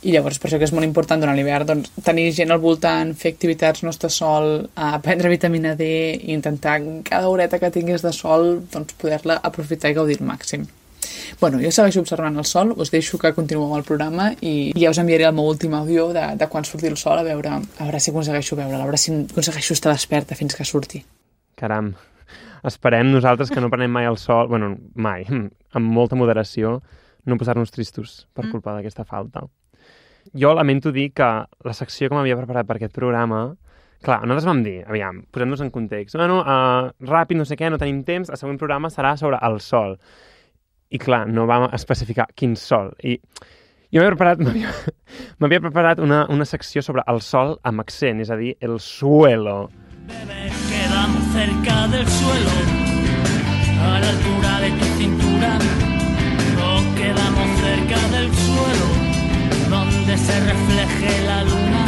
I 0.00 0.14
llavors 0.14 0.38
per 0.40 0.48
això 0.48 0.56
que 0.56 0.64
és 0.64 0.72
molt 0.72 0.86
important 0.86 1.20
durant 1.20 1.36
l'hivern 1.36 1.68
doncs, 1.68 1.90
tenir 2.04 2.30
gent 2.32 2.54
al 2.54 2.60
voltant, 2.62 3.12
fer 3.20 3.34
activitats 3.34 3.82
no 3.84 3.92
estar 3.92 4.08
sol, 4.08 4.48
eh, 4.72 4.98
prendre 5.04 5.28
vitamina 5.28 5.74
D 5.76 5.90
i 6.16 6.32
intentar 6.32 6.78
cada 7.04 7.28
horeta 7.28 7.60
que 7.60 7.72
tinguis 7.74 8.04
de 8.06 8.12
sol 8.16 8.62
doncs, 8.72 8.96
poder-la 8.96 9.42
aprofitar 9.44 9.92
i 9.92 9.98
gaudir 9.98 10.16
al 10.20 10.30
màxim. 10.32 10.64
Bueno, 11.40 11.60
jo 11.60 11.70
segueixo 11.72 12.00
observant 12.00 12.36
el 12.40 12.46
sol, 12.48 12.72
us 12.80 12.90
deixo 12.92 13.18
que 13.20 13.32
continueu 13.36 13.66
amb 13.68 13.78
el 13.80 13.86
programa 13.88 14.30
i 14.40 14.72
ja 14.76 14.92
us 14.92 15.00
enviaré 15.00 15.26
el 15.28 15.36
meu 15.36 15.48
últim 15.52 15.74
àudio 15.76 16.10
de, 16.16 16.26
de 16.40 16.48
quan 16.48 16.64
surti 16.64 16.88
el 16.88 16.98
sol 17.00 17.20
a 17.20 17.24
veure, 17.26 17.60
a 17.60 17.84
veure 17.84 18.00
si 18.00 18.12
aconsegueixo 18.12 18.56
veure, 18.56 18.76
a 18.76 18.84
veure 18.84 19.00
si 19.00 19.12
aconsegueixo 19.12 19.76
estar 19.76 19.92
desperta 19.92 20.38
fins 20.38 20.56
que 20.56 20.64
surti. 20.64 21.02
Caram, 21.60 21.92
esperem 22.64 23.10
nosaltres 23.12 23.50
que 23.50 23.60
no 23.60 23.70
prenem 23.70 23.90
mai 23.92 24.06
el 24.06 24.18
sol, 24.18 24.48
bueno, 24.48 24.74
mai, 24.94 25.24
amb 25.76 25.92
molta 25.94 26.16
moderació, 26.16 26.80
no 27.26 27.36
posar-nos 27.36 27.70
tristos 27.70 28.26
per 28.34 28.46
Mm. 28.46 28.50
culpa 28.50 28.74
d'aquesta 28.74 29.04
falta. 29.04 29.46
Jo 30.36 30.54
lamento 30.54 30.92
dir 30.92 31.12
que 31.12 31.24
la 31.64 31.72
secció 31.72 32.08
que 32.08 32.14
m'havia 32.14 32.36
preparat 32.36 32.66
per 32.66 32.76
aquest 32.76 32.94
programa, 32.94 33.56
clar, 34.02 34.20
nosaltres 34.26 34.46
vam 34.46 34.62
dir, 34.62 34.84
aviam, 34.86 35.22
posem-nos 35.32 35.60
en 35.60 35.70
context, 35.70 36.16
bueno, 36.16 36.40
uh, 36.40 36.90
ràpid, 37.00 37.36
no 37.36 37.44
sé 37.44 37.56
què, 37.56 37.70
no 37.70 37.78
tenim 37.78 38.02
temps, 38.04 38.30
el 38.30 38.36
següent 38.36 38.58
programa 38.58 38.88
serà 38.88 39.16
sobre 39.16 39.38
el 39.42 39.60
sol. 39.60 39.98
I 40.90 40.98
clar, 40.98 41.26
no 41.28 41.46
vam 41.46 41.68
especificar 41.72 42.26
quin 42.34 42.56
sol. 42.56 42.92
I 43.02 43.16
jo 43.92 44.00
m'havia 44.00 44.14
preparat, 44.16 44.40
m'havia 44.44 44.72
m'havia 45.38 45.60
preparat 45.60 45.98
una, 46.00 46.26
una 46.28 46.44
secció 46.44 46.82
sobre 46.82 47.02
el 47.06 47.20
sol 47.20 47.58
amb 47.62 47.80
accent, 47.80 48.20
és 48.20 48.30
a 48.30 48.36
dir, 48.36 48.56
el 48.60 48.78
suelo. 48.80 49.70
Quedamos 50.08 50.39
cerca 51.32 51.88
del 51.88 52.06
suelo, 52.08 52.50
a 53.82 54.00
la 54.00 54.08
altura 54.08 54.60
de 54.60 54.70
tu 54.70 54.84
cintura. 54.98 55.58
No 56.56 56.94
quedamos 56.94 57.48
cerca 57.60 58.00
del 58.08 58.28
suelo, 58.34 58.88
donde 59.68 60.18
se 60.18 60.40
refleje 60.40 61.26
la 61.26 61.44
luna. 61.44 61.79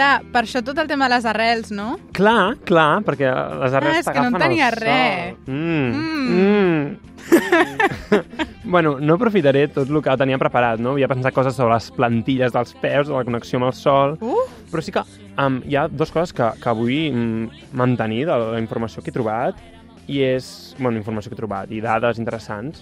Clar, 0.00 0.22
per 0.32 0.40
això 0.46 0.62
tot 0.64 0.78
el 0.80 0.88
tema 0.88 1.10
de 1.10 1.14
les 1.18 1.26
arrels, 1.28 1.68
no? 1.76 1.90
Clar, 2.16 2.54
clar, 2.64 3.02
perquè 3.04 3.28
les 3.60 3.74
arrels 3.76 3.98
Ah, 3.98 4.00
és 4.00 4.06
que 4.08 4.14
no 4.16 4.30
en 4.30 4.32
t'agafen 4.32 4.46
tenia 4.46 4.68
el 4.70 4.74
sol. 4.74 4.86
res. 4.86 5.36
Mm. 5.46 5.90
Mm. 5.92 6.40
Mm. 6.40 7.10
bueno, 8.64 8.94
no 9.00 9.14
aprofitaré 9.18 9.66
tot 9.68 9.90
el 9.90 10.00
que 10.02 10.14
tenia 10.16 10.38
preparat, 10.40 10.80
no? 10.80 10.94
Havia 10.96 11.08
pensat 11.10 11.34
coses 11.36 11.54
sobre 11.58 11.74
les 11.74 11.90
plantilles 11.92 12.54
dels 12.54 12.72
peus, 12.80 13.10
de 13.10 13.14
la 13.14 13.24
connexió 13.28 13.60
amb 13.60 13.68
el 13.68 13.74
sol, 13.76 14.16
Uh, 14.24 14.46
però 14.72 14.82
sí 14.82 14.94
que 14.94 15.02
um, 15.36 15.60
hi 15.68 15.76
ha 15.76 15.84
dues 15.88 16.10
coses 16.14 16.32
que, 16.32 16.48
que 16.62 16.74
vull 16.78 17.10
mm, 17.12 17.60
mantenir 17.76 18.24
de 18.30 18.38
la 18.40 18.58
informació 18.62 19.02
que 19.04 19.12
he 19.12 19.16
trobat, 19.18 19.60
i 20.08 20.22
és, 20.26 20.74
bueno, 20.78 20.96
informació 20.98 21.30
que 21.30 21.36
he 21.36 21.42
trobat, 21.42 21.70
i 21.70 21.82
dades 21.84 22.18
interessants. 22.18 22.80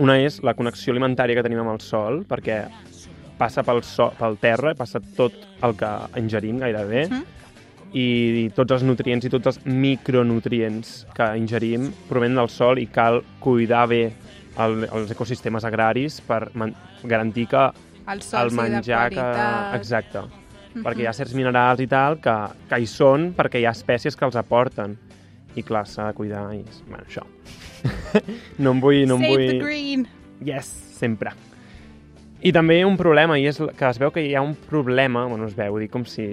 Una 0.00 0.16
és 0.24 0.40
la 0.42 0.56
connexió 0.56 0.94
alimentària 0.96 1.36
que 1.36 1.44
tenim 1.44 1.60
amb 1.60 1.74
el 1.76 1.82
sol, 1.84 2.22
perquè 2.26 2.62
passa 3.42 3.64
pel, 3.66 3.82
so, 3.82 4.12
pel 4.18 4.38
terra, 4.38 4.76
passa 4.78 5.00
tot 5.16 5.34
el 5.66 5.74
que 5.78 5.92
ingerim 6.22 6.60
gairebé, 6.62 7.08
Mhm. 7.10 7.24
i 7.92 8.50
tots 8.56 8.72
els 8.78 8.84
nutrients 8.86 9.26
i 9.26 9.30
tots 9.32 9.50
els 9.50 9.58
micronutrients 9.66 11.06
que 11.12 11.26
ingerim 11.36 11.90
provenen 12.08 12.38
del 12.40 12.48
sol 12.48 12.78
i 12.80 12.86
cal 12.86 13.20
cuidar 13.42 13.86
bé 13.90 14.04
el, 14.58 14.86
els 14.86 15.10
ecosistemes 15.12 15.64
agraris 15.68 16.20
per 16.24 16.46
garantir 17.04 17.48
que 17.48 17.66
el 18.12 18.22
sol 18.22 18.48
el 18.48 18.56
menjar 18.56 19.10
que... 19.12 19.26
Exacte. 19.76 20.22
Mhm. 20.74 20.82
Perquè 20.86 21.04
hi 21.04 21.06
ha 21.06 21.12
certs 21.12 21.34
minerals 21.36 21.82
i 21.84 21.86
tal 21.86 22.16
que, 22.20 22.34
que 22.68 22.80
hi 22.80 22.86
són 22.88 23.34
perquè 23.36 23.60
hi 23.60 23.66
ha 23.68 23.74
espècies 23.76 24.16
que 24.16 24.24
els 24.24 24.36
aporten. 24.40 24.96
I 25.54 25.62
clar, 25.62 25.84
s'ha 25.86 26.06
de 26.08 26.14
cuidar 26.16 26.46
i... 26.56 26.62
Bueno, 26.88 27.04
això. 27.04 27.26
no 28.58 28.72
em 28.72 28.80
vull... 28.80 29.02
No 29.06 29.18
em 29.18 29.26
Save 29.26 29.34
vull... 29.36 29.48
the 29.50 29.58
green. 29.60 30.06
Yes, 30.40 30.66
sempre. 30.96 31.34
I 32.42 32.50
també 32.50 32.80
un 32.82 32.96
problema, 32.98 33.36
i 33.38 33.46
és 33.46 33.60
que 33.78 33.86
es 33.88 34.00
veu 34.02 34.10
que 34.10 34.24
hi 34.26 34.34
ha 34.34 34.42
un 34.42 34.56
problema, 34.66 35.26
bueno, 35.30 35.46
es 35.46 35.54
veu, 35.54 35.78
dic 35.78 35.92
com 35.94 36.02
si, 36.08 36.26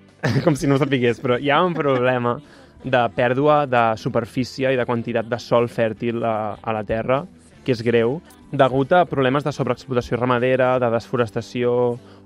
com 0.44 0.56
si 0.60 0.68
no 0.68 0.76
ho 0.76 0.82
sapigués, 0.82 1.22
però 1.24 1.38
hi 1.40 1.48
ha 1.48 1.62
un 1.64 1.72
problema 1.76 2.36
de 2.84 3.00
pèrdua 3.16 3.62
de 3.64 3.84
superfície 3.96 4.74
i 4.74 4.76
de 4.76 4.84
quantitat 4.84 5.30
de 5.30 5.38
sol 5.40 5.70
fèrtil 5.72 6.20
a, 6.20 6.58
a 6.60 6.76
la 6.76 6.84
Terra, 6.84 7.22
que 7.64 7.72
és 7.72 7.80
greu, 7.80 8.18
degut 8.52 8.92
a 8.92 9.06
problemes 9.08 9.46
de 9.46 9.54
sobreexplotació 9.56 10.20
ramadera, 10.20 10.74
de 10.78 10.92
desforestació 10.92 11.72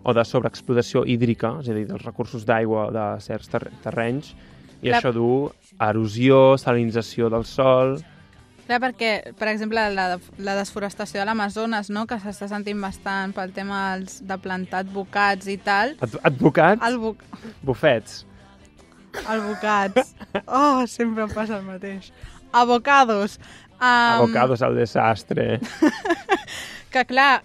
o 0.02 0.14
de 0.14 0.24
sobreexplotació 0.26 1.04
hídrica, 1.06 1.54
és 1.62 1.70
a 1.70 1.78
dir, 1.78 1.86
dels 1.86 2.02
recursos 2.04 2.42
d'aigua 2.48 2.88
de 2.90 3.06
certs 3.22 3.54
ter 3.54 3.62
terrenys, 3.86 4.34
i 4.82 4.88
Clar. 4.88 4.98
això 4.98 5.14
du 5.14 5.30
a 5.78 5.92
erosió, 5.94 6.56
salinització 6.58 7.30
del 7.30 7.46
sol... 7.46 8.00
Clar, 8.68 8.78
perquè, 8.84 9.10
per 9.40 9.48
exemple, 9.48 9.80
la, 9.96 10.18
la 10.44 10.54
desforestació 10.58 11.22
de 11.22 11.24
l'Amazones, 11.24 11.88
no?, 11.88 12.02
que 12.06 12.18
s'està 12.20 12.50
sentint 12.50 12.80
bastant 12.84 13.32
pel 13.32 13.54
tema 13.56 13.78
dels, 13.96 14.18
de 14.28 14.36
plantar 14.44 14.82
advocats 14.84 15.48
i 15.48 15.56
tal. 15.64 15.94
Ad 16.04 16.18
advocats, 16.28 16.84
El, 16.84 16.98
bu 17.00 17.14
bufets. 17.64 18.26
advocats. 19.24 20.12
Oh, 20.44 20.84
sempre 20.86 21.24
em 21.24 21.32
passa 21.32 21.56
el 21.56 21.64
mateix. 21.64 22.12
Avocados. 22.52 23.38
Um, 23.78 23.86
Abocados 23.88 24.62
al 24.62 24.76
desastre. 24.76 25.60
Que, 26.92 27.02
clar, 27.04 27.42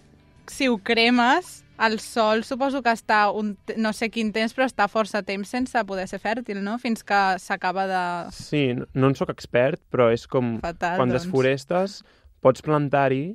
si 0.47 0.69
ho 0.71 0.77
cremes, 0.77 1.62
el 1.85 1.99
sol 1.99 2.43
suposo 2.47 2.81
que 2.83 2.93
està 2.93 3.25
un, 3.31 3.53
no 3.77 3.91
sé 3.95 4.09
quin 4.13 4.31
temps, 4.35 4.53
però 4.55 4.67
està 4.69 4.87
força 4.91 5.23
temps 5.25 5.49
sense 5.49 5.83
poder 5.87 6.07
ser 6.09 6.19
fèrtil, 6.23 6.61
no? 6.63 6.77
Fins 6.81 7.03
que 7.07 7.21
s'acaba 7.43 7.85
de... 7.89 8.03
Sí, 8.35 8.65
no, 8.77 8.87
no 8.93 9.11
en 9.11 9.17
sóc 9.19 9.33
expert, 9.33 9.81
però 9.93 10.09
és 10.13 10.25
com 10.29 10.57
Fatal, 10.63 10.97
quan 10.99 11.11
doncs. 11.11 11.23
desforestes, 11.23 11.97
pots 12.43 12.63
plantar-hi 12.65 13.25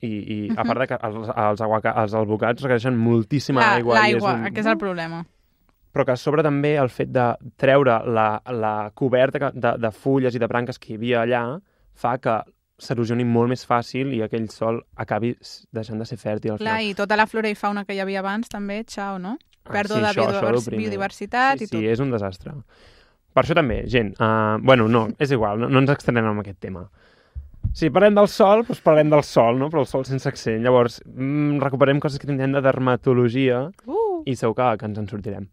i, 0.00 0.10
i 0.10 0.38
a 0.56 0.64
part 0.64 0.84
de 0.84 0.88
que 0.92 1.00
els, 1.08 1.28
els, 1.34 1.60
aguaca, 1.66 1.92
els 2.02 2.14
albocats 2.16 2.64
requereixen 2.64 2.96
moltíssima 2.96 3.62
Clar, 3.62 3.74
aigua. 3.80 3.98
L'aigua, 3.98 4.36
un... 4.38 4.46
aquest 4.48 4.64
és 4.64 4.72
el 4.72 4.80
problema. 4.80 5.24
Però 5.90 6.06
que 6.06 6.14
a 6.14 6.20
sobre 6.20 6.44
també 6.46 6.76
el 6.78 6.88
fet 6.94 7.10
de 7.10 7.26
treure 7.58 7.98
la, 8.06 8.28
la 8.54 8.74
coberta 8.94 9.50
de, 9.50 9.74
de 9.82 9.90
fulles 9.90 10.36
i 10.36 10.42
de 10.42 10.48
branques 10.50 10.78
que 10.78 10.92
hi 10.92 11.00
havia 11.00 11.24
allà 11.24 11.44
fa 11.98 12.14
que 12.22 12.38
s'erosioni 12.80 13.24
molt 13.28 13.50
més 13.52 13.62
fàcil 13.68 14.12
i 14.16 14.22
aquell 14.24 14.48
sol 14.50 14.80
acabi 14.96 15.34
deixant 15.72 16.00
de 16.00 16.06
ser 16.08 16.16
fèrtil. 16.18 16.52
al 16.56 16.58
Clar, 16.58 16.78
final. 16.80 16.90
i 16.90 16.94
tota 16.98 17.16
la 17.20 17.26
flora 17.30 17.48
i 17.52 17.54
fauna 17.54 17.84
que 17.84 17.94
hi 17.94 18.00
havia 18.00 18.20
abans 18.24 18.48
també, 18.48 18.82
xau, 18.88 19.18
no? 19.20 19.36
Ah, 19.64 19.72
Pèrdua 19.74 19.96
sí, 19.98 20.02
de 20.02 20.08
això- 20.08 20.24
això 20.30 20.40
biodivers- 20.40 20.76
biodiversitat 20.76 21.58
sí, 21.58 21.64
i 21.64 21.68
tot. 21.68 21.78
Sí, 21.78 21.86
és 21.86 22.00
un 22.00 22.10
desastre. 22.10 22.54
Per 23.32 23.44
això 23.44 23.54
també, 23.54 23.84
gent, 23.86 24.14
uh, 24.18 24.58
bueno, 24.64 24.88
no, 24.88 25.08
és 25.18 25.30
igual, 25.30 25.60
no, 25.60 25.68
no 25.68 25.78
ens 25.84 25.90
extendrem 25.90 26.26
amb 26.26 26.40
aquest 26.40 26.58
tema. 26.58 26.88
Si 27.72 27.90
parlem 27.90 28.14
del 28.16 28.26
sol, 28.26 28.64
doncs 28.66 28.80
parlem 28.82 29.10
del 29.12 29.22
sol, 29.22 29.58
no? 29.60 29.68
però 29.70 29.80
el 29.84 29.86
sol 29.86 30.04
sense 30.08 30.26
accent. 30.26 30.64
Llavors, 30.64 31.00
mm, 31.06 31.60
recuperem 31.62 32.00
coses 32.00 32.18
que 32.18 32.26
tindrem 32.26 32.50
de 32.56 32.60
dermatologia 32.64 33.70
Uh, 33.86 34.22
i 34.26 34.34
segur 34.34 34.56
que, 34.56 34.78
que 34.78 34.86
ens 34.86 34.98
en 34.98 35.06
sortirem. 35.06 35.46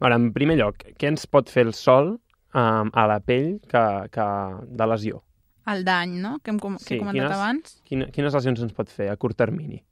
Ara, 0.00 0.16
en 0.16 0.32
primer 0.32 0.56
lloc, 0.58 0.82
què 0.98 1.08
ens 1.08 1.26
pot 1.26 1.48
fer 1.52 1.66
el 1.66 1.72
sol 1.76 2.14
um, 2.54 2.90
a 2.92 3.06
la 3.06 3.20
pell 3.20 3.60
que, 3.68 3.82
que 4.12 4.26
de 4.66 4.86
lesió? 4.86 5.22
El 5.66 5.84
dany, 5.84 6.16
no? 6.20 6.38
Que 6.40 6.50
hem, 6.50 6.58
com 6.58 6.76
que 6.78 6.84
Sí, 6.84 6.94
he 6.94 6.98
comentat 6.98 7.28
quines- 7.30 7.36
abans. 7.36 7.82
Quina, 7.84 8.06
quines 8.10 8.34
lesions 8.34 8.60
ens 8.60 8.72
pot 8.72 8.88
fer 8.88 9.10
a 9.10 9.16
curt 9.16 9.36
termini? 9.36 9.84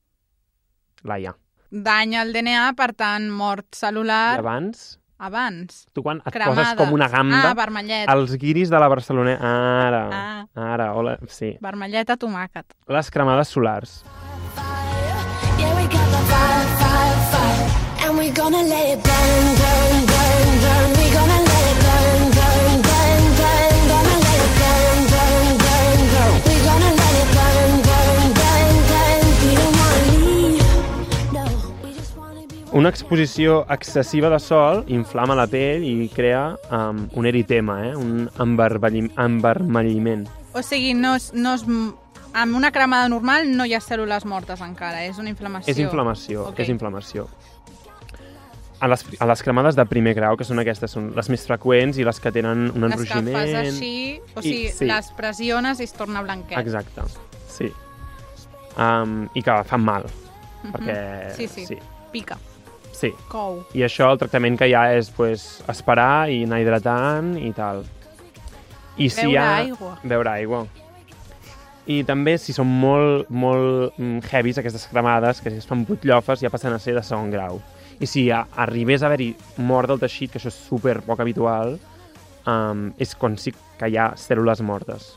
Laia. 1.05 1.37
Dany 1.71 2.17
al 2.17 2.33
DNA, 2.33 2.73
per 2.75 2.95
tant, 2.95 3.29
mort 3.31 3.67
I 3.75 3.77
cel·lular 3.77 4.39
abans, 4.39 4.99
abans. 5.19 5.87
tu 5.93 6.03
quan 6.03 6.23
et 6.25 6.33
Cremada. 6.33 6.55
poses 6.55 6.75
com 6.77 6.93
una 6.95 7.09
gamba, 7.09 7.51
Ah, 7.51 7.55
vermellet. 7.55 8.09
els 8.09 8.37
guiris 8.39 8.71
de 8.71 8.79
la 8.81 8.89
Barcelona... 8.89 9.37
Ara, 9.39 10.09
Ah. 10.11 10.47
ara, 10.55 10.95
hola, 10.95 11.19
sí. 11.29 11.59
Vermellet 11.61 12.09
a 12.11 12.17
tomàquet. 12.17 12.65
Les 12.89 13.11
cremades 13.11 13.49
solars. 13.49 14.03
Yeah, 15.59 15.75
we 15.77 15.83
got 15.83 16.09
the 16.11 16.23
fire, 16.31 16.67
fire, 16.81 17.19
fire. 17.31 18.09
And 18.09 18.19
we're 18.19 18.33
gonna 18.33 18.63
let 18.63 18.95
it 18.97 19.03
burn, 19.05 19.57
burn, 19.59 20.07
burn. 20.07 20.08
Una 32.73 32.91
exposició 32.91 33.63
excessiva 33.73 34.29
de 34.29 34.39
sol 34.39 34.83
inflama 34.93 35.35
la 35.39 35.47
pell 35.49 35.85
i 35.89 36.09
crea 36.13 36.51
um, 36.71 37.07
un 37.17 37.27
eritema, 37.27 37.79
eh? 37.89 37.95
un 37.97 38.27
envermellim- 38.37 39.09
envermelliment. 39.17 40.27
O 40.53 40.61
sigui, 40.63 40.93
no 40.95 41.15
és, 41.17 41.31
no 41.33 41.55
és, 41.57 41.63
amb 42.37 42.57
una 42.59 42.71
cremada 42.75 43.09
normal 43.09 43.49
no 43.57 43.65
hi 43.65 43.73
ha 43.73 43.81
cèl·lules 43.81 44.27
mortes 44.29 44.61
encara, 44.61 45.01
és 45.09 45.17
una 45.19 45.33
inflamació. 45.33 45.73
És 45.73 45.81
inflamació, 45.81 46.45
Ok. 46.51 46.61
és 46.61 46.69
inflamació. 46.75 47.25
A 48.81 48.87
les, 48.87 49.03
a 49.19 49.27
les 49.27 49.41
cremades 49.43 49.75
de 49.75 49.87
primer 49.91 50.13
grau, 50.15 50.37
que 50.39 50.45
són 50.47 50.61
aquestes, 50.63 50.93
són 50.93 51.09
les 51.17 51.29
més 51.33 51.47
freqüents 51.49 51.97
i 51.99 52.05
les 52.07 52.21
que 52.23 52.31
tenen 52.31 52.69
un 52.71 52.85
Les 52.85 52.95
que 53.01 53.01
enrogiment... 53.01 53.33
fas 53.35 53.55
així, 53.65 54.21
o 54.37 54.41
I- 54.41 54.43
sigui, 54.45 54.69
sí. 54.77 54.85
les 54.93 55.09
pressiones 55.17 55.81
i 55.81 55.89
es 55.89 55.97
torna 55.97 56.21
blanquet. 56.23 56.61
Exacte, 56.61 57.09
sí. 57.49 57.73
Um, 58.77 59.25
I 59.35 59.43
que 59.43 59.57
fan 59.65 59.83
mal, 59.89 60.05
Mhm. 60.63 60.73
perquè... 60.77 60.99
Sí, 61.35 61.49
sí, 61.49 61.65
sí. 61.67 61.79
pica, 62.13 62.37
sí. 62.99 63.13
cou. 63.31 63.63
I 63.77 63.85
això, 63.87 64.11
el 64.13 64.21
tractament 64.21 64.59
que 64.59 64.69
hi 64.69 64.75
ha 64.77 64.89
és 64.97 65.11
pues, 65.15 65.47
esperar 65.71 66.29
i 66.33 66.43
anar 66.47 66.61
hidratant 66.63 67.35
i 67.41 67.53
tal. 67.57 67.85
I 68.99 69.09
si 69.09 69.23
Beure 69.23 69.33
hi 69.33 69.39
ha... 69.39 69.49
aigua. 69.63 69.95
Beure 70.03 70.35
aigua. 70.35 70.63
I 71.89 72.03
també, 72.05 72.35
si 72.37 72.53
són 72.53 72.69
molt, 72.69 73.31
molt 73.33 73.97
mm, 73.97 74.27
heavies 74.29 74.59
aquestes 74.61 74.89
cremades, 74.91 75.41
que 75.41 75.53
si 75.53 75.63
es 75.63 75.69
fan 75.69 75.87
butllofes, 75.89 76.43
ja 76.45 76.51
passen 76.53 76.75
a 76.75 76.81
ser 76.83 76.99
de 76.99 77.05
segon 77.07 77.31
grau. 77.33 77.63
I 77.99 78.07
si 78.07 78.27
a, 78.31 78.43
arribés 78.61 79.03
a 79.03 79.09
haver-hi 79.09 79.31
mort 79.65 79.89
del 79.89 80.03
teixit, 80.03 80.35
que 80.35 80.43
això 80.43 80.53
és 80.53 80.59
super 80.69 80.99
poc 81.07 81.23
habitual, 81.25 81.79
um, 82.45 82.91
és 83.01 83.15
quan 83.17 83.39
sí 83.41 83.55
que 83.79 83.89
hi 83.89 83.97
ha 83.97 84.11
cèl·lules 84.21 84.61
mortes. 84.67 85.15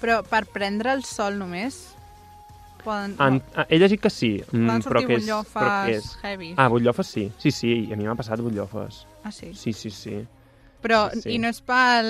Però 0.00 0.22
per 0.28 0.44
prendre 0.52 0.94
el 0.96 1.04
sol 1.04 1.36
només 1.40 1.93
poden, 2.84 3.16
En, 3.20 3.40
he 3.68 3.78
llegit 3.80 4.00
que 4.04 4.10
sí, 4.10 4.36
mm, 4.52 4.66
poden 4.68 4.82
però 4.84 5.00
sortir 5.00 5.06
que 5.08 5.14
és... 5.16 5.24
Però 5.26 5.40
butllofes 5.42 5.86
que 5.88 5.96
és... 5.96 6.08
heavy. 6.22 6.54
Ah, 6.56 6.68
butllofes 6.68 7.06
sí. 7.06 7.26
Sí, 7.38 7.50
sí, 7.50 7.72
i 7.88 7.92
a 7.92 7.96
mi 7.96 8.04
m'ha 8.06 8.14
passat 8.18 8.40
butllofes. 8.44 9.06
Ah, 9.24 9.32
sí. 9.32 9.52
Sí, 9.54 9.72
sí, 9.72 9.90
sí. 9.90 10.18
Però, 10.84 11.06
sí, 11.14 11.22
sí. 11.22 11.30
i 11.34 11.38
no 11.40 11.48
és 11.48 11.60
pel... 11.64 12.08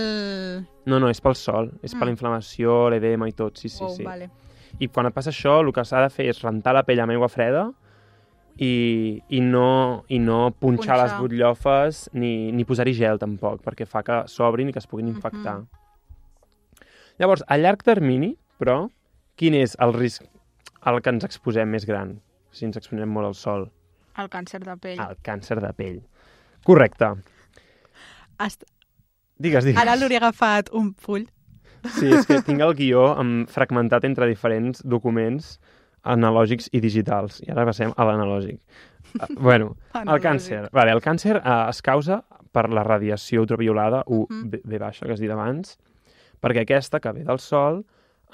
No, 0.90 0.98
no, 0.98 1.08
és 1.08 1.20
pel 1.22 1.36
sol, 1.38 1.70
és 1.82 1.92
per 1.94 2.02
Mm. 2.02 2.08
la 2.10 2.10
inflamació, 2.16 2.90
l'edema 2.90 3.28
i 3.28 3.32
tot, 3.32 3.56
sí, 3.56 3.68
sí, 3.68 3.84
oh, 3.86 3.88
sí. 3.94 4.02
vale. 4.02 4.30
I 4.82 4.88
quan 4.88 5.06
et 5.06 5.14
passa 5.14 5.30
això, 5.30 5.60
el 5.62 5.70
que 5.72 5.84
s'ha 5.86 6.00
de 6.02 6.10
fer 6.10 6.26
és 6.32 6.42
rentar 6.42 6.74
la 6.74 6.82
pell 6.82 6.98
amb 7.00 7.12
aigua 7.14 7.28
freda 7.30 7.68
i, 8.58 9.22
i 9.30 9.40
no, 9.40 10.02
i 10.08 10.18
no 10.18 10.50
punxar, 10.50 10.96
Punxar. 10.96 10.98
les 11.04 11.14
butllofes 11.20 12.10
ni, 12.14 12.50
ni 12.52 12.64
posar-hi 12.66 12.92
gel 12.98 13.18
tampoc, 13.22 13.62
perquè 13.62 13.86
fa 13.86 14.02
que 14.02 14.24
s'obrin 14.26 14.68
i 14.68 14.72
que 14.74 14.78
es 14.82 14.86
puguin 14.90 15.06
Mhm. 15.12 15.16
infectar. 15.16 15.60
Llavors, 17.18 17.44
a 17.46 17.56
llarg 17.58 17.82
termini, 17.86 18.36
però, 18.58 18.88
quin 19.36 19.54
és 19.54 19.76
el 19.78 19.92
risc 19.94 20.24
al 20.84 21.00
que 21.02 21.12
ens 21.14 21.24
exposem 21.26 21.70
més 21.72 21.86
gran, 21.88 22.18
si 22.52 22.68
ens 22.68 22.78
exposem 22.80 23.10
molt 23.10 23.30
al 23.30 23.36
sol? 23.38 23.68
El 24.20 24.30
càncer 24.30 24.60
de 24.62 24.76
pell. 24.78 25.00
El 25.02 25.16
càncer 25.26 25.58
de 25.62 25.70
pell. 25.76 26.00
Correcte. 26.64 27.10
Est... 28.44 28.66
Digues, 29.38 29.66
digues. 29.66 29.80
Ara 29.80 29.96
l'hauria 29.98 30.20
agafat 30.22 30.70
un 30.76 30.92
full. 30.94 31.24
Sí, 31.96 32.08
és 32.08 32.24
que 32.28 32.38
tinc 32.46 32.62
el 32.64 32.72
guió 32.78 33.08
fragmentat 33.52 34.06
entre 34.08 34.28
diferents 34.30 34.80
documents 34.88 35.58
analògics 36.04 36.70
i 36.72 36.80
digitals. 36.84 37.40
I 37.44 37.50
ara 37.52 37.66
passem 37.68 37.92
a 37.96 38.06
l'analògic. 38.08 38.60
Ah, 39.18 39.28
bueno, 39.36 39.74
el 40.00 40.20
càncer. 40.22 40.68
Vale, 40.72 40.94
el 40.94 41.02
càncer 41.04 41.36
eh, 41.40 41.58
es 41.68 41.82
causa 41.84 42.22
per 42.54 42.68
la 42.70 42.84
radiació 42.86 43.44
ultraviolada. 43.44 44.04
UV 44.06 44.60
baixa, 44.78 45.06
que 45.06 45.16
es 45.16 45.22
dit 45.22 45.32
abans, 45.32 45.76
perquè 46.44 46.64
aquesta, 46.64 47.00
que 47.00 47.12
ve 47.16 47.24
del 47.26 47.40
sol, 47.42 47.82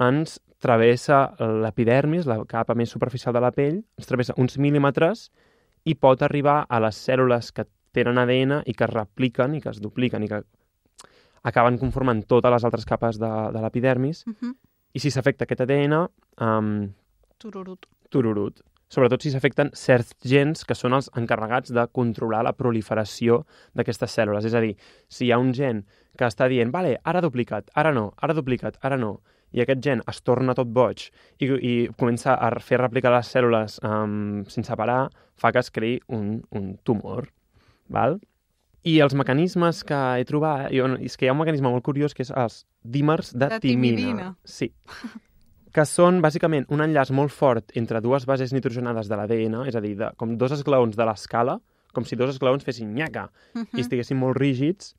ens 0.00 0.38
travessa 0.60 1.34
l'epidermis, 1.40 2.26
la 2.28 2.38
capa 2.48 2.74
més 2.76 2.90
superficial 2.92 3.34
de 3.36 3.40
la 3.40 3.50
pell, 3.52 3.80
ens 3.98 4.08
travessa 4.08 4.34
uns 4.36 4.58
mil·límetres 4.60 5.30
i 5.88 5.94
pot 5.96 6.22
arribar 6.22 6.66
a 6.68 6.80
les 6.84 6.98
cèl·lules 7.08 7.52
que 7.56 7.64
tenen 7.96 8.18
ADN 8.20 8.60
i 8.66 8.74
que 8.76 8.84
es 8.84 8.92
repliquen 8.92 9.54
i 9.56 9.60
que 9.60 9.70
es 9.72 9.80
dupliquen 9.80 10.22
i 10.22 10.28
que 10.28 10.42
acaben 11.42 11.78
conformant 11.80 12.22
totes 12.28 12.52
les 12.52 12.64
altres 12.68 12.84
capes 12.84 13.18
de, 13.18 13.30
de 13.52 13.60
l'epidermis 13.62 14.24
Uh 14.26 14.34
-huh. 14.34 14.54
i 14.92 14.98
si 14.98 15.10
s'afecta 15.10 15.44
aquest 15.44 15.60
ADN, 15.62 16.08
um, 16.40 16.92
Tururut. 17.38 17.86
tururut. 18.10 18.60
Sobretot 18.88 19.22
si 19.22 19.30
s'afecten 19.30 19.70
certs 19.72 20.14
gens 20.24 20.64
que 20.64 20.74
són 20.74 20.92
els 20.92 21.10
encarregats 21.16 21.72
de 21.72 21.86
controlar 21.92 22.42
la 22.42 22.52
proliferació 22.52 23.46
d'aquestes 23.72 24.18
cèl·lules. 24.18 24.44
És 24.44 24.54
a 24.54 24.60
dir, 24.60 24.76
si 25.08 25.26
hi 25.26 25.32
ha 25.32 25.38
un 25.38 25.52
gen 25.54 25.84
que 26.18 26.24
està 26.26 26.48
dient, 26.48 26.72
vale, 26.72 26.98
ara 27.04 27.20
duplicat, 27.20 27.70
ara 27.74 27.92
no, 27.92 28.12
ara 28.20 28.34
duplicat, 28.34 28.78
ara 28.82 28.96
no, 28.96 29.20
i 29.52 29.60
aquest 29.62 29.80
gen 29.82 30.02
es 30.10 30.20
torna 30.22 30.54
tot 30.54 30.68
boig 30.68 31.08
i, 31.38 31.46
i 31.46 31.74
comença 31.98 32.34
a 32.34 32.50
fer 32.62 32.78
replicar 32.80 33.12
les 33.14 33.30
cèl·lules 33.34 33.78
um, 33.82 34.44
sense 34.48 34.76
parar, 34.76 35.08
fa 35.36 35.52
que 35.52 35.58
es 35.62 35.70
creï 35.70 36.00
un, 36.08 36.42
un 36.50 36.76
tumor. 36.84 37.28
Val? 37.88 38.20
I 38.84 39.00
els 39.04 39.12
mecanismes 39.14 39.82
que 39.84 39.96
he 40.20 40.24
trobat, 40.24 40.70
jo, 40.72 40.86
és 41.04 41.16
que 41.16 41.26
hi 41.26 41.28
ha 41.28 41.34
un 41.34 41.40
mecanisme 41.42 41.68
molt 41.68 41.84
curiós 41.84 42.14
que 42.16 42.22
és 42.22 42.30
els 42.32 42.62
dímers 42.82 43.34
de, 43.34 43.48
De 43.50 43.58
timina. 43.60 43.96
timidina. 43.96 44.28
Sí. 44.44 44.70
que 45.74 45.84
són, 45.86 46.22
bàsicament, 46.22 46.64
un 46.74 46.80
enllaç 46.82 47.12
molt 47.14 47.30
fort 47.30 47.70
entre 47.78 48.00
dues 48.02 48.24
bases 48.26 48.54
nitrogenades 48.56 49.06
de 49.06 49.18
l'ADN, 49.18 49.60
és 49.70 49.76
a 49.76 49.82
dir, 49.84 49.96
de, 50.00 50.08
com 50.18 50.32
dos 50.38 50.54
esglaons 50.56 50.96
de 50.98 51.06
l'escala, 51.06 51.60
com 51.94 52.06
si 52.06 52.16
dos 52.18 52.32
esglaons 52.32 52.64
fessin 52.64 52.94
nyaca 52.94 53.28
Uh 53.54 53.60
i 53.60 53.64
-huh. 53.64 53.80
estiguessin 53.80 54.16
molt 54.16 54.36
rígids, 54.38 54.94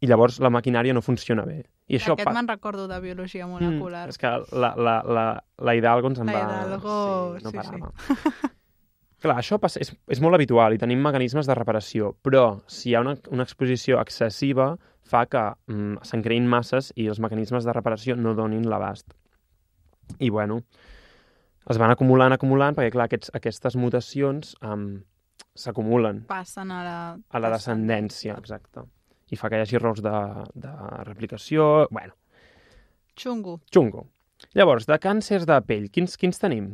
i 0.00 0.06
llavors 0.06 0.40
la 0.40 0.50
maquinària 0.50 0.92
no 0.94 1.02
funciona 1.02 1.44
bé. 1.44 1.64
I 1.92 1.98
això 1.98 2.14
Aquest 2.16 2.32
me'n 2.32 2.48
recordo 2.48 2.86
de 2.88 2.98
biologia 3.04 3.46
molecular. 3.46 4.06
Mm, 4.06 4.14
és 4.14 4.20
que 4.20 4.32
la, 4.56 4.72
la, 4.80 4.96
la, 5.04 5.26
la 5.60 5.74
Hidalgo 5.76 6.08
ens 6.08 6.22
en 6.22 6.30
La 6.30 6.38
va... 6.38 6.44
Hidalgo, 6.48 6.96
sí, 7.38 7.44
no 7.44 7.52
sí, 7.52 7.68
sí. 7.68 8.50
Clar, 9.22 9.36
això 9.38 9.58
passa, 9.62 9.78
és, 9.84 9.92
és 10.10 10.22
molt 10.24 10.34
habitual 10.34 10.74
i 10.74 10.80
tenim 10.82 11.02
mecanismes 11.04 11.46
de 11.46 11.54
reparació, 11.54 12.10
però 12.26 12.46
si 12.66 12.90
hi 12.90 12.96
ha 12.96 13.02
una, 13.04 13.12
una 13.30 13.44
exposició 13.46 14.00
excessiva 14.00 14.72
fa 15.06 15.26
que 15.30 15.42
mm, 15.70 16.00
se'n 16.08 16.24
creïn 16.24 16.48
masses 16.50 16.90
i 16.96 17.06
els 17.12 17.20
mecanismes 17.22 17.68
de 17.68 17.76
reparació 17.76 18.16
no 18.18 18.32
donin 18.38 18.66
l'abast. 18.70 19.12
I, 20.18 20.32
bueno, 20.32 20.62
es 21.70 21.78
van 21.78 21.92
acumulant, 21.94 22.34
acumulant, 22.34 22.74
perquè, 22.74 22.90
clar, 22.96 23.06
aquests, 23.10 23.30
aquestes 23.36 23.78
mutacions 23.78 24.56
um, 24.66 24.88
s'acumulen 25.54 26.24
Passen 26.30 26.72
a 26.74 26.80
la... 26.82 26.98
a 27.14 27.42
la 27.44 27.52
descendència, 27.52 28.40
exacte. 28.40 28.88
I 29.32 29.38
fa 29.40 29.48
que 29.48 29.58
hi 29.58 29.64
hagi 29.64 29.78
errors 29.78 30.02
de, 30.04 30.12
de 30.54 30.72
replicació... 31.08 31.88
Bueno, 31.90 32.14
Xungo. 33.16 33.60
xungo. 33.72 34.06
Llavors, 34.56 34.86
de 34.88 34.98
càncers 34.98 35.46
de 35.48 35.58
pell, 35.64 35.88
quins, 35.92 36.16
quins 36.20 36.40
tenim? 36.40 36.72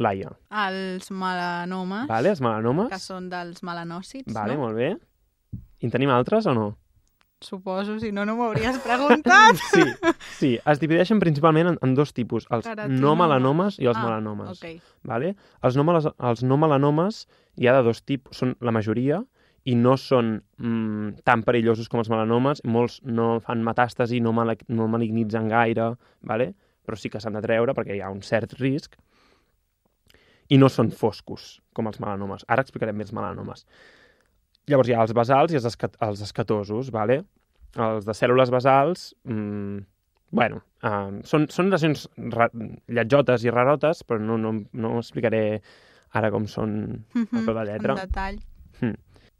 Laia. 0.00 0.30
Els 0.66 1.10
melanomes, 1.10 2.06
Vale, 2.08 2.30
els 2.32 2.40
melanomes. 2.44 2.90
que 2.92 2.98
són 3.02 3.28
dels 3.32 3.62
melanòcits, 3.66 4.32
Vale, 4.34 4.56
no? 4.56 4.66
molt 4.66 4.78
bé. 4.78 4.94
I 5.80 5.88
en 5.88 5.92
tenim 5.92 6.12
altres 6.14 6.46
o 6.46 6.54
no? 6.56 6.68
Suposo, 7.40 7.94
si 8.00 8.10
no, 8.12 8.26
no 8.28 8.34
m'hauries 8.36 8.78
preguntat. 8.84 9.56
Sí, 9.72 9.82
sí. 10.36 10.50
Es 10.68 10.80
divideixen 10.80 11.20
principalment 11.22 11.70
en, 11.72 11.78
en 11.80 11.94
dos 11.96 12.12
tipus, 12.12 12.46
els 12.52 12.66
Keratinoma. 12.68 13.00
no 13.00 13.14
melanomes 13.16 13.78
i 13.80 13.88
els 13.88 13.96
ah, 13.96 14.02
melanomes. 14.04 14.60
Ok. 14.60 14.82
Vale? 15.08 15.34
Els, 15.64 15.78
no 15.80 15.86
els 15.96 16.42
no 16.44 16.58
melanomes 16.60 17.22
hi 17.56 17.68
ha 17.68 17.78
de 17.78 17.86
dos 17.86 18.02
tipus, 18.04 18.36
són 18.42 18.56
la 18.60 18.74
majoria, 18.76 19.22
i 19.68 19.74
no 19.76 19.96
són 20.00 20.38
mm, 20.58 21.20
tan 21.24 21.42
perillosos 21.44 21.88
com 21.92 22.00
els 22.00 22.08
melanomes, 22.08 22.62
molts 22.64 23.00
no 23.04 23.40
fan 23.44 23.62
metàstasi, 23.66 24.20
no, 24.24 24.32
mal 24.32 24.54
no 24.68 24.86
malignitzen 24.88 25.48
gaire, 25.52 25.92
vale? 26.22 26.54
però 26.86 26.96
sí 26.98 27.10
que 27.12 27.20
s'han 27.20 27.36
de 27.36 27.42
treure 27.44 27.74
perquè 27.76 27.94
hi 27.94 28.00
ha 28.02 28.08
un 28.10 28.22
cert 28.24 28.56
risc, 28.58 28.96
i 30.50 30.56
no 30.58 30.66
són 30.72 30.88
foscos, 30.90 31.60
com 31.76 31.86
els 31.86 32.00
melanomes. 32.02 32.42
Ara 32.50 32.64
explicarem 32.64 32.96
més 32.98 33.12
melanomes. 33.14 33.66
Llavors 34.66 34.88
hi 34.90 34.96
ha 34.96 35.04
els 35.04 35.12
basals 35.14 35.52
i 35.52 35.58
els, 35.60 35.68
escat 35.68 35.94
els 36.02 36.22
escatosos, 36.24 36.90
vale? 36.90 37.20
Els 37.78 38.08
de 38.08 38.16
cèl·lules 38.16 38.50
basals, 38.50 39.12
mm, 39.28 39.84
bueno, 40.34 40.62
um, 40.82 41.20
són, 41.22 41.46
són 41.50 41.70
lesions 41.70 42.08
lletjotes 42.88 43.44
i 43.46 43.50
rarotes, 43.54 44.02
però 44.02 44.18
no, 44.18 44.38
no, 44.38 44.56
no 44.72 44.96
explicaré 44.98 45.60
ara 46.18 46.32
com 46.34 46.48
són 46.50 46.74
a 47.14 47.18
Mhm, 47.20 47.44
tota 47.46 47.64
lletra. 47.68 47.94
En 47.94 48.02
detall. 48.08 48.40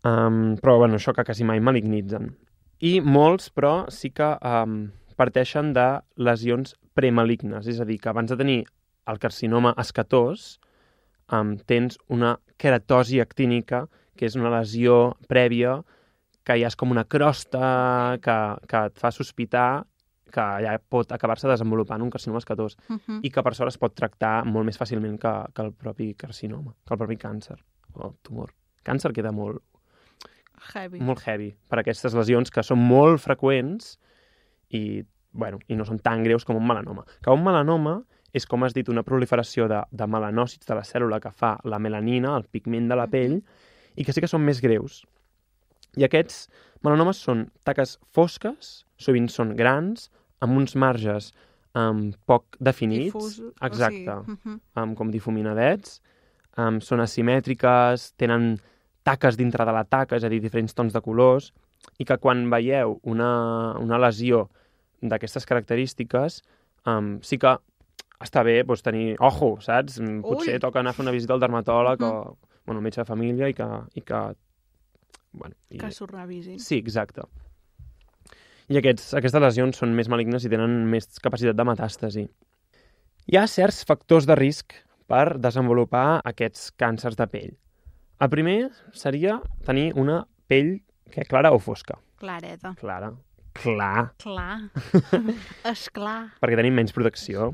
Um, 0.04 0.56
però, 0.60 0.78
bueno, 0.80 0.96
això 0.96 1.12
que 1.12 1.24
quasi 1.24 1.44
mai 1.44 1.60
malignitzen. 1.60 2.30
I 2.80 3.00
molts, 3.04 3.50
però, 3.52 3.90
sí 3.92 4.10
que 4.16 4.30
um, 4.40 4.86
parteixen 5.20 5.74
de 5.76 6.00
lesions 6.16 6.74
premalignes, 6.96 7.68
és 7.68 7.80
a 7.80 7.84
dir, 7.84 7.98
que 8.00 8.08
abans 8.08 8.30
de 8.32 8.38
tenir 8.40 8.60
el 9.10 9.18
carcinoma 9.20 9.74
escatós, 9.80 10.58
um, 11.32 11.56
tens 11.68 11.98
una 12.08 12.38
queratosi 12.56 13.20
actínica, 13.20 13.86
que 14.16 14.26
és 14.28 14.36
una 14.36 14.50
lesió 14.52 15.16
prèvia 15.28 15.82
que 16.44 16.56
ja 16.56 16.68
és 16.68 16.76
com 16.76 16.90
una 16.90 17.04
crosta 17.04 18.18
que, 18.24 18.36
que 18.68 18.84
et 18.90 18.98
fa 18.98 19.10
sospitar 19.12 19.84
que 20.30 20.44
ja 20.64 20.76
pot 20.78 21.10
acabar-se 21.12 21.48
desenvolupant 21.50 22.02
un 22.04 22.10
carcinoma 22.10 22.38
escatós 22.38 22.76
Mhm. 22.88 23.20
i 23.22 23.30
que 23.30 23.42
per 23.42 23.54
sort 23.54 23.68
es 23.68 23.78
pot 23.78 23.94
tractar 23.94 24.44
molt 24.46 24.64
més 24.64 24.78
fàcilment 24.78 25.18
que, 25.18 25.32
que 25.52 25.62
el 25.62 25.72
propi 25.72 26.14
carcinoma, 26.14 26.72
que 26.86 26.94
el 26.94 26.98
propi 26.98 27.16
càncer 27.16 27.58
o 27.94 28.14
tumor. 28.22 28.54
Càncer 28.84 29.12
queda 29.12 29.32
molt, 29.32 29.60
Heavy. 30.72 31.00
molt 31.00 31.22
heavy 31.24 31.50
per 31.70 31.80
aquestes 31.80 32.14
lesions 32.14 32.52
que 32.52 32.62
són 32.66 32.80
molt 32.84 33.22
freqüents 33.22 33.94
i, 34.76 35.02
bueno, 35.32 35.60
i 35.68 35.78
no 35.78 35.86
són 35.88 35.98
tan 36.04 36.24
greus 36.26 36.44
com 36.44 36.58
un 36.58 36.66
melanoma. 36.66 37.06
Que 37.24 37.32
un 37.32 37.42
melanoma 37.44 38.00
és, 38.32 38.46
com 38.46 38.62
has 38.62 38.74
dit, 38.76 38.88
una 38.88 39.02
proliferació 39.02 39.66
de, 39.70 39.80
de 39.90 40.06
melanòcits 40.06 40.68
de 40.68 40.76
la 40.78 40.84
cèl·lula 40.86 41.18
que 41.22 41.32
fa 41.34 41.56
la 41.64 41.80
melanina, 41.82 42.36
el 42.36 42.46
pigment 42.46 42.86
de 42.90 42.98
la 42.98 43.08
pell, 43.10 43.40
i 43.96 44.06
que 44.06 44.14
sí 44.14 44.22
que 44.22 44.30
són 44.30 44.44
més 44.46 44.60
greus. 44.62 45.02
I 45.98 46.06
aquests 46.06 46.44
melanomes 46.86 47.18
són 47.18 47.48
taques 47.66 47.96
fosques, 48.14 48.84
sovint 49.00 49.26
són 49.32 49.56
grans, 49.58 50.08
amb 50.40 50.56
uns 50.60 50.76
marges 50.78 51.32
um, 51.74 52.10
poc 52.30 52.56
definits, 52.62 53.10
Difús, 53.10 53.40
o 53.42 53.66
exacte, 53.66 54.04
sigui, 54.06 54.36
mhm. 54.36 54.60
um, 54.78 54.94
com 54.98 55.10
difuminadets, 55.12 55.98
um, 56.58 56.80
són 56.84 57.02
asimètriques, 57.04 58.12
tenen 58.20 58.54
taques 59.06 59.36
dintre 59.38 59.64
de 59.64 59.72
la 59.72 59.84
taca, 59.84 60.16
és 60.16 60.24
a 60.24 60.28
dir, 60.32 60.40
diferents 60.40 60.74
tons 60.76 60.92
de 60.92 61.00
colors, 61.00 61.52
i 61.98 62.04
que 62.04 62.18
quan 62.20 62.48
veieu 62.52 62.98
una, 63.08 63.30
una 63.80 63.98
lesió 63.98 64.48
d'aquestes 65.00 65.46
característiques, 65.48 66.42
um, 66.86 67.18
sí 67.24 67.38
que 67.40 67.54
està 68.20 68.42
bé 68.44 68.58
doncs, 68.68 68.82
tenir 68.84 69.14
ojo, 69.18 69.54
saps? 69.64 69.98
Mm, 70.00 70.20
Potser 70.26 70.58
Ull. 70.58 70.60
toca 70.60 70.80
anar 70.82 70.92
a 70.92 70.98
fer 70.98 71.06
una 71.06 71.14
visita 71.16 71.32
al 71.32 71.40
dermatòleg 71.40 72.00
Mhm. 72.00 72.10
o 72.10 72.36
bueno, 72.66 72.78
al 72.78 72.84
metge 72.84 73.00
de 73.00 73.06
família 73.08 73.48
i 73.48 73.54
que... 73.54 73.66
I 73.94 74.02
que 74.02 74.20
bueno, 75.32 75.54
i... 75.70 75.78
Que 75.78 75.90
s'ho 75.90 76.06
revisin. 76.06 76.58
Sí, 76.58 76.76
exacte. 76.76 77.22
I 78.68 78.76
aquests, 78.78 79.14
aquestes 79.18 79.40
lesions 79.42 79.76
són 79.80 79.94
més 79.96 80.08
malignes 80.08 80.44
i 80.44 80.50
tenen 80.52 80.84
més 80.90 81.08
capacitat 81.22 81.56
de 81.56 81.64
metàstasi. 81.66 82.28
Hi 83.30 83.36
ha 83.38 83.46
certs 83.50 83.84
factors 83.86 84.26
de 84.26 84.36
risc 84.38 84.74
per 85.10 85.38
desenvolupar 85.42 86.20
aquests 86.24 86.70
càncers 86.78 87.16
de 87.18 87.26
pell. 87.26 87.50
El 88.20 88.28
primer 88.28 88.70
seria 88.92 89.38
tenir 89.64 89.90
una 89.96 90.20
pell 90.50 90.80
que 91.10 91.24
clara 91.24 91.52
o 91.56 91.58
fosca. 91.58 91.96
Clareta. 92.20 92.74
Clara. 92.78 93.14
Clar, 93.56 94.12
Clar. 94.22 94.70
És 95.72 95.88
clar. 95.90 96.30
perquè 96.38 96.58
tenim 96.60 96.76
menys 96.76 96.92
protecció. 96.94 97.50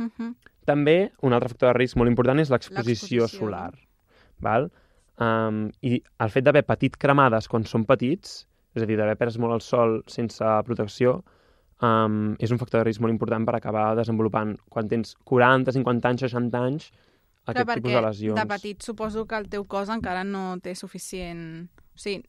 Mhm. 0.00 0.34
També, 0.68 1.10
un 1.24 1.32
altre 1.32 1.48
factor 1.48 1.72
de 1.72 1.78
risc 1.78 1.96
molt 1.96 2.10
important 2.10 2.38
és 2.42 2.50
l'exposició 2.52 3.24
L'exposició, 3.24 3.28
solar. 3.30 3.72
Val? 4.44 4.68
Um, 5.20 5.70
I 5.82 5.98
el 6.20 6.30
fet 6.32 6.44
d'haver 6.44 6.62
patit 6.68 6.96
cremades 7.00 7.48
quan 7.48 7.64
són 7.64 7.86
petits, 7.88 8.44
és 8.76 8.82
a 8.82 8.86
dir, 8.86 8.96
d'haver 9.00 9.16
pres 9.20 9.38
molt 9.40 9.56
el 9.56 9.62
sol 9.64 9.98
sense 10.08 10.52
protecció, 10.68 11.20
um, 11.82 12.36
és 12.38 12.52
un 12.52 12.60
factor 12.60 12.80
de 12.80 12.90
risc 12.90 13.00
molt 13.00 13.12
important 13.14 13.46
per 13.48 13.56
acabar 13.56 13.94
desenvolupant, 13.98 14.54
quan 14.68 14.88
tens 14.88 15.16
40, 15.24 15.72
50 15.76 16.12
anys, 16.12 16.26
60 16.28 16.62
anys, 16.70 16.90
aquest 17.46 17.64
Clar, 17.66 17.76
tipus 17.76 17.92
de 17.92 18.02
lesions. 18.02 18.36
de 18.40 18.46
petit 18.46 18.82
suposo 18.82 19.26
que 19.26 19.36
el 19.36 19.48
teu 19.48 19.64
cos 19.66 19.88
encara 19.88 20.24
no 20.24 20.58
té 20.62 20.74
suficient... 20.74 21.68
O 21.94 21.98
sigui, 22.00 22.22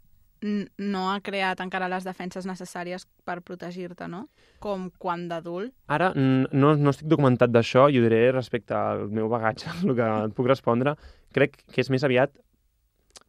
no 0.81 1.03
ha 1.11 1.19
creat 1.21 1.59
encara 1.61 1.87
les 1.91 2.03
defenses 2.03 2.47
necessàries 2.49 3.05
per 3.25 3.41
protegir-te, 3.45 4.07
no? 4.09 4.23
Com 4.59 4.87
quan 4.97 5.27
d'adult. 5.29 5.69
Ara, 5.87 6.11
no, 6.15 6.73
no 6.75 6.89
estic 6.89 7.07
documentat 7.11 7.51
d'això 7.53 7.87
i 7.93 7.99
ho 7.99 8.05
diré 8.07 8.31
respecte 8.33 8.73
al 8.73 9.05
meu 9.13 9.29
bagatge, 9.29 9.69
el 9.85 9.93
que 9.95 10.07
et 10.25 10.33
puc 10.37 10.49
respondre. 10.49 10.95
Crec 11.35 11.61
que 11.71 11.81
és 11.85 11.91
més 11.93 12.03
aviat 12.07 12.33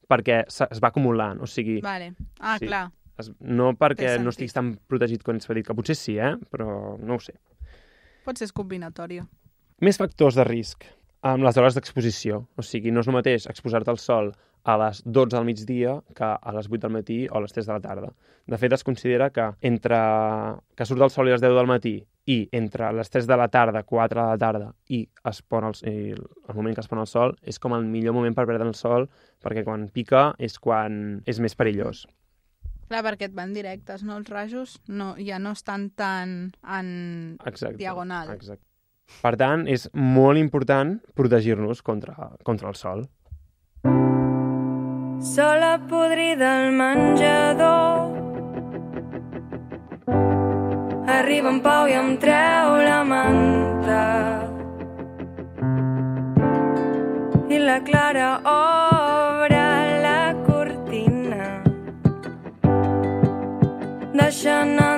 perquè 0.09 0.43
es 0.49 0.81
va 0.83 0.89
acumulant, 0.91 1.41
o 1.41 1.47
sigui, 1.47 1.81
Vale. 1.85 2.15
Ah, 2.41 2.57
Sí. 2.59 2.67
clar. 2.67 2.91
es, 3.19 3.31
no 3.41 3.75
perquè 3.77 4.19
no 4.21 4.31
estiguis 4.31 4.53
tan 4.53 4.75
protegit 4.89 5.23
quan 5.23 5.37
ets 5.37 5.47
petit, 5.47 5.67
que 5.67 5.75
potser 5.77 5.95
sí, 5.97 6.19
eh? 6.19 6.35
però 6.51 6.97
no 6.99 7.17
ho 7.17 7.21
sé. 7.21 7.35
Pot 8.25 8.39
ser 8.39 8.49
combinatori. 8.53 9.21
Més 9.81 9.99
factors 9.99 10.35
de 10.35 10.45
risc 10.45 10.85
amb 11.23 11.45
les 11.47 11.57
hores 11.57 11.77
d'exposició. 11.79 12.43
O 12.59 12.65
sigui, 12.67 12.91
no 12.91 13.03
és 13.03 13.09
el 13.09 13.17
mateix 13.17 13.47
exposar-te 13.51 13.91
al 13.93 14.01
sol 14.03 14.33
a 14.63 14.77
les 14.79 15.03
12 15.05 15.35
del 15.35 15.47
migdia 15.47 15.97
que 16.15 16.25
a 16.25 16.53
les 16.55 16.69
8 16.71 16.81
del 16.85 16.95
matí 16.95 17.19
o 17.31 17.39
a 17.39 17.43
les 17.43 17.53
3 17.55 17.67
de 17.67 17.73
la 17.73 17.81
tarda. 17.83 18.13
De 18.47 18.59
fet, 18.59 18.73
es 18.73 18.85
considera 18.85 19.31
que 19.31 19.51
entre 19.61 19.99
que 20.77 20.87
surt 20.87 21.03
el 21.03 21.11
sol 21.11 21.29
i 21.29 21.35
les 21.35 21.43
10 21.43 21.55
del 21.59 21.71
matí 21.71 21.97
i 22.31 22.49
entre 22.55 22.93
les 22.95 23.11
3 23.11 23.27
de 23.27 23.37
la 23.37 23.49
tarda, 23.49 23.83
4 23.83 24.21
de 24.21 24.27
la 24.27 24.39
tarda 24.39 24.73
i, 24.89 25.03
es 25.31 25.43
pon 25.43 25.67
el, 25.67 25.79
i 25.83 26.13
el 26.15 26.55
moment 26.55 26.75
que 26.77 26.83
es 26.85 26.91
pon 26.91 27.03
el 27.03 27.11
sol 27.11 27.35
és 27.43 27.59
com 27.59 27.75
el 27.75 27.87
millor 27.87 28.15
moment 28.15 28.35
per 28.35 28.47
perdre 28.47 28.69
el 28.69 28.79
sol 28.79 29.09
perquè 29.43 29.65
quan 29.67 29.89
pica 29.91 30.33
és 30.39 30.59
quan 30.63 31.23
és 31.27 31.43
més 31.43 31.59
perillós. 31.59 32.07
Clar, 32.93 33.03
perquè 33.07 33.31
et 33.31 33.35
van 33.35 33.55
directes, 33.57 34.03
no? 34.05 34.19
Els 34.21 34.29
rajos 34.29 34.77
no, 34.87 35.15
ja 35.19 35.39
no 35.41 35.55
estan 35.57 35.89
tan 35.97 36.53
en 36.63 36.91
Exacte. 37.47 37.79
diagonal. 37.81 38.31
Exacte. 38.37 38.72
Per 39.23 39.35
tant, 39.37 39.67
és 39.69 39.89
molt 39.93 40.41
important 40.41 40.97
protegir-nos 41.19 41.83
contra, 41.83 42.33
contra 42.43 42.73
el 42.73 42.79
sol. 42.79 43.05
Sola 45.23 45.77
podrida 45.89 46.49
al 46.65 46.73
menjador 46.75 48.19
Arriba 51.07 51.53
en 51.53 51.61
Pau 51.63 51.87
i 51.87 51.95
em 51.95 52.17
treu 52.19 52.73
la 52.83 53.03
manta 53.07 54.03
I 57.55 57.61
la 57.63 57.79
Clara 57.87 58.33
obre 58.51 59.63
la 60.03 60.23
cortina 60.49 61.47
deixant 64.19 64.75
entrar 64.75 64.92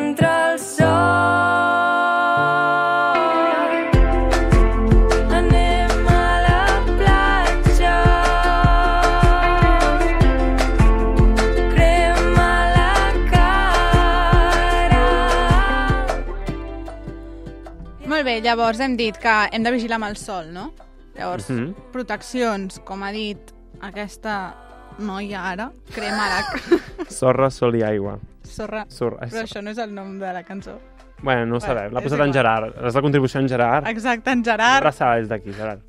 llavors 18.45 18.81
hem 18.85 18.97
dit 18.97 19.17
que 19.19 19.35
hem 19.53 19.65
de 19.65 19.73
vigilar 19.75 19.97
amb 19.97 20.11
el 20.13 20.17
sol, 20.21 20.53
no? 20.53 20.73
Llavors, 21.17 21.49
Mhm. 21.51 21.75
proteccions, 21.93 22.81
com 22.85 23.03
ha 23.03 23.11
dit 23.13 23.53
aquesta 23.81 24.55
noia 24.99 25.43
ara, 25.51 25.71
crema 25.95 26.29
la... 26.29 26.41
Sorra, 27.11 27.51
sol 27.51 27.75
i 27.77 27.83
aigua. 27.83 28.19
Sorra. 28.45 28.85
Sorra. 28.89 29.27
Però 29.27 29.43
això 29.47 29.63
no 29.63 29.71
és 29.71 29.79
el 29.79 29.95
nom 29.95 30.19
de 30.21 30.33
la 30.33 30.43
cançó. 30.45 30.77
Bueno, 31.23 31.47
no 31.47 31.57
ho 31.57 31.61
sabem. 31.61 31.93
L'ha 31.95 32.03
posat 32.05 32.21
en. 32.21 32.33
Gerard. 32.35 32.75
És 32.85 32.95
la 32.95 33.01
contribució 33.01 33.41
en 33.41 33.49
Gerard. 33.49 33.87
Exacte, 33.89 34.31
en 34.31 34.45
Gerard, 34.45 34.83
abraçada 34.83 35.17
des 35.17 35.29
d'aquí, 35.29 35.53
Gerard. 35.57 35.81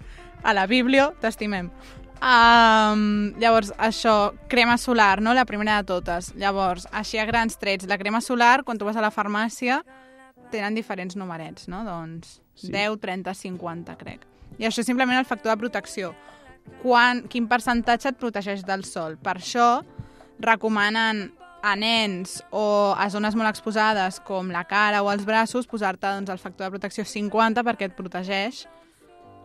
a 0.43 0.53
la 0.53 0.65
Biblio, 0.65 1.13
t'estimem. 1.19 1.69
Um, 2.21 3.33
llavors, 3.39 3.73
això, 3.77 4.33
crema 4.47 4.77
solar, 4.77 5.21
no? 5.21 5.33
La 5.33 5.45
primera 5.45 5.77
de 5.81 5.83
totes. 5.89 6.31
Llavors, 6.39 6.87
així 6.91 7.19
a 7.19 7.25
grans 7.25 7.57
trets, 7.59 7.85
la 7.87 7.97
crema 7.97 8.21
solar, 8.21 8.63
quan 8.63 8.77
tu 8.79 8.85
vas 8.85 8.95
a 8.95 9.01
la 9.03 9.11
farmàcia, 9.11 9.81
tenen 10.51 10.75
diferents 10.75 11.15
numerets, 11.15 11.67
no? 11.67 11.83
Doncs 11.83 12.41
Sí. 12.55 12.69
10, 12.71 12.99
30, 13.01 13.33
50, 13.33 13.97
crec. 13.97 14.21
I 14.57 14.63
això 14.63 14.79
és 14.79 14.85
simplement 14.87 15.17
el 15.19 15.25
factor 15.25 15.51
de 15.51 15.57
protecció. 15.59 16.13
Quan, 16.81 17.23
quin 17.27 17.47
percentatge 17.47 18.09
et 18.09 18.17
protegeix 18.17 18.63
del 18.65 18.85
sol? 18.85 19.17
Per 19.17 19.35
això 19.35 19.83
recomanen 20.39 21.33
a 21.63 21.75
nens 21.75 22.43
o 22.51 22.93
a 22.97 23.09
zones 23.09 23.35
molt 23.35 23.49
exposades 23.49 24.19
com 24.21 24.51
la 24.53 24.63
cara 24.69 25.01
o 25.03 25.09
els 25.11 25.25
braços 25.25 25.65
posar-te 25.67 26.07
doncs, 26.07 26.29
el 26.29 26.37
factor 26.41 26.67
de 26.67 26.75
protecció 26.77 27.05
50 27.05 27.63
perquè 27.65 27.89
et 27.89 27.95
protegeix 27.97 28.67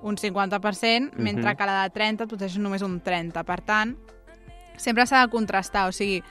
un 0.02 0.16
50%, 0.16 1.12
mentre 1.16 1.50
Mhm. 1.50 1.56
que 1.56 1.66
la 1.66 1.82
de 1.84 1.90
30 1.90 2.24
et 2.24 2.28
protegeix 2.30 2.58
només 2.58 2.82
un 2.82 3.00
30%. 3.00 3.44
Per 3.44 3.60
tant, 3.60 3.96
sempre 4.76 5.06
s'ha 5.06 5.26
de 5.26 5.30
contrastar, 5.30 5.88
o 5.88 5.92
sigui, 5.92 6.22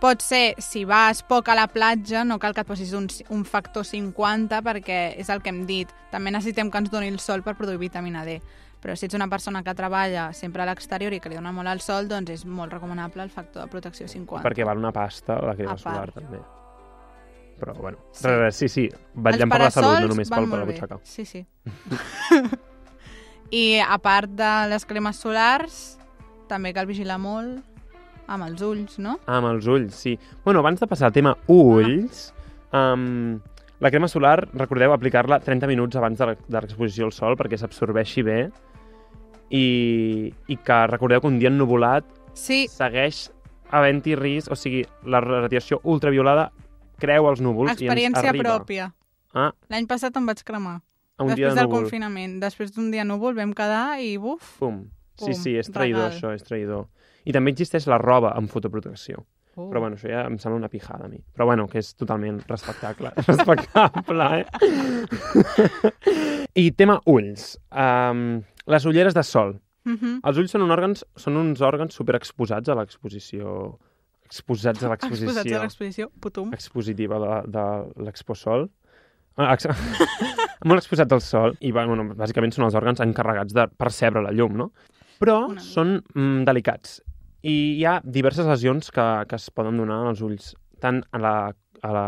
pot 0.00 0.22
ser, 0.24 0.54
si 0.58 0.84
vas 0.88 1.22
poc 1.22 1.48
a 1.48 1.54
la 1.54 1.66
platja, 1.68 2.24
no 2.24 2.38
cal 2.40 2.54
que 2.56 2.62
et 2.64 2.68
posis 2.68 2.92
un, 2.96 3.06
un 3.30 3.44
factor 3.44 3.84
50 3.84 4.62
perquè 4.66 5.00
és 5.20 5.28
el 5.30 5.42
que 5.44 5.52
hem 5.52 5.64
dit. 5.68 5.90
També 6.10 6.32
necessitem 6.32 6.70
que 6.70 6.78
ens 6.82 6.90
doni 6.90 7.08
el 7.12 7.18
sol 7.20 7.42
per 7.46 7.54
produir 7.58 7.78
vitamina 7.78 8.24
D. 8.24 8.40
Però 8.80 8.94
si 8.96 9.04
ets 9.06 9.14
una 9.14 9.28
persona 9.28 9.60
que 9.62 9.74
treballa 9.76 10.30
sempre 10.32 10.62
a 10.64 10.66
l'exterior 10.70 11.12
i 11.12 11.18
que 11.20 11.28
li 11.28 11.36
dona 11.36 11.52
molt 11.52 11.68
al 11.68 11.82
sol, 11.84 12.08
doncs 12.08 12.30
és 12.32 12.46
molt 12.48 12.72
recomanable 12.72 13.22
el 13.22 13.28
factor 13.30 13.66
de 13.66 13.68
protecció 13.68 14.08
50. 14.08 14.40
Perquè 14.46 14.64
val 14.64 14.80
una 14.80 14.92
pasta 14.92 15.36
la 15.44 15.52
crema 15.54 15.76
solar, 15.76 16.08
també. 16.16 16.40
Però, 17.60 17.74
bueno, 17.76 17.98
Sí. 18.12 18.22
sí, 18.22 18.28
res, 18.40 18.56
sí, 18.56 18.68
sí. 18.72 18.88
Vetllem 19.14 19.50
per 19.52 19.60
la 19.60 19.70
salut, 19.70 19.98
no 20.00 20.08
només 20.14 20.30
pel, 20.30 20.38
per 20.38 20.48
la 20.48 20.48
molt 20.48 20.64
bé. 20.64 20.72
butxaca. 20.72 20.98
Sí, 21.04 21.26
sí. 21.28 21.44
I 23.50 23.80
a 23.84 23.98
part 23.98 24.30
de 24.38 24.50
les 24.70 24.84
cremes 24.86 25.18
solars, 25.20 25.98
també 26.48 26.72
cal 26.72 26.86
vigilar 26.88 27.18
molt 27.20 27.60
amb 28.30 28.46
els 28.46 28.62
ulls, 28.62 28.98
no? 29.02 29.16
Ah, 29.26 29.38
amb 29.40 29.50
els 29.50 29.66
ulls, 29.66 29.94
sí. 29.98 30.14
Bueno, 30.44 30.60
abans 30.62 30.80
de 30.80 30.86
passar 30.86 31.08
al 31.10 31.12
tema 31.16 31.32
ulls, 31.50 32.28
um, 32.72 33.40
la 33.80 33.90
crema 33.90 34.08
solar, 34.08 34.48
recordeu 34.54 34.92
aplicar-la 34.94 35.40
30 35.42 35.66
minuts 35.66 35.96
abans 35.96 36.18
de 36.20 36.30
l'exposició 36.54 37.06
al 37.08 37.12
sol 37.16 37.36
perquè 37.40 37.58
s'absorbeixi 37.58 38.22
bé 38.26 38.38
i, 39.50 40.32
i 40.48 40.56
que 40.56 40.78
recordeu 40.86 41.20
que 41.20 41.26
un 41.30 41.38
dia 41.40 41.50
ennuvolat 41.50 42.04
Sí, 42.38 42.66
segueix 42.70 43.26
havent-hi 43.74 44.14
risc, 44.18 44.50
o 44.52 44.56
sigui, 44.58 44.84
la 45.10 45.20
radiació 45.22 45.80
ultraviolada 45.84 46.50
creu 47.02 47.26
els 47.30 47.40
núvols 47.42 47.72
i 47.72 47.72
ens 47.72 47.82
experiència 47.82 48.30
arriba. 48.30 48.54
pròpia. 48.60 48.86
Ah, 49.34 49.50
L'any 49.70 49.86
passat 49.90 50.16
em 50.18 50.26
vaig 50.26 50.40
cremar. 50.46 50.80
a 51.18 51.24
un 51.24 51.34
dia 51.34 51.50
Després 51.50 51.54
de 51.54 51.60
del 51.60 51.68
núvol. 51.68 51.82
confinament. 51.82 52.38
Després 52.40 52.72
d'un 52.72 52.90
dia 52.90 53.04
núvol 53.04 53.34
vam 53.36 53.52
quedar 53.52 54.00
i 54.00 54.16
buf. 54.16 54.56
Pum. 54.58 54.84
Sí, 55.20 55.26
Pum, 55.32 55.34
sí, 55.42 55.56
és 55.60 55.68
traïdor 55.70 56.08
regal. 56.08 56.16
això, 56.16 56.34
és 56.34 56.42
traïdor. 56.42 56.86
I 57.24 57.34
també 57.36 57.52
existeix 57.54 57.86
la 57.90 57.98
roba 58.00 58.32
amb 58.36 58.50
fotoprotecció. 58.52 59.24
Uh. 59.56 59.68
Però 59.68 59.82
bueno, 59.82 59.96
això 59.98 60.08
ja 60.10 60.22
em 60.28 60.38
sembla 60.40 60.60
una 60.60 60.70
pijada 60.72 61.06
a 61.06 61.10
mi. 61.10 61.18
Però 61.34 61.46
bueno, 61.48 61.66
que 61.68 61.80
és 61.82 61.92
totalment 61.98 62.40
respectable. 62.48 63.12
respectable, 63.30 64.28
eh? 64.40 64.46
I 66.54 66.70
tema 66.78 67.00
ulls. 67.10 67.52
Um, 67.70 68.40
les 68.70 68.86
ulleres 68.86 69.16
de 69.16 69.24
sol. 69.26 69.58
Mhm. 69.88 70.20
Els 70.28 70.40
ulls 70.40 70.52
són, 70.54 70.64
un 70.66 70.74
òrgans, 70.74 71.04
són 71.18 71.38
uns 71.40 71.62
òrgans 71.64 71.96
superexposats 71.96 72.68
a 72.70 72.76
l'exposició... 72.78 73.78
Exposats 74.30 74.84
a 74.86 74.86
Exposats 74.86 74.86
a 74.86 74.90
l'exposició 74.92 75.60
l'exposició. 75.64 76.04
Putum. 76.22 76.52
expositiva 76.54 77.18
de, 77.18 77.38
de 77.50 77.64
l'exposol. 78.06 78.68
Ah, 79.34 79.56
ex... 79.56 79.66
molt 80.68 80.78
exposats 80.78 81.16
al 81.16 81.22
sol 81.24 81.56
i 81.66 81.72
bueno, 81.74 82.04
bàsicament 82.14 82.54
són 82.54 82.68
els 82.68 82.76
òrgans 82.78 83.02
encarregats 83.02 83.56
de 83.56 83.66
percebre 83.80 84.22
la 84.22 84.30
llum, 84.30 84.54
no? 84.60 84.68
Però 85.18 85.40
Una 85.50 85.64
són 85.64 85.96
mm, 86.14 86.44
delicats 86.46 87.00
i 87.42 87.78
hi 87.78 87.84
ha 87.88 88.00
diverses 88.04 88.46
lesions 88.46 88.90
que, 88.90 89.06
que 89.28 89.36
es 89.36 89.50
poden 89.50 89.76
donar 89.80 90.06
als 90.08 90.20
ulls, 90.20 90.54
tant 90.80 91.02
a 91.12 91.18
la, 91.18 91.34
a 91.82 91.90
la 91.92 92.06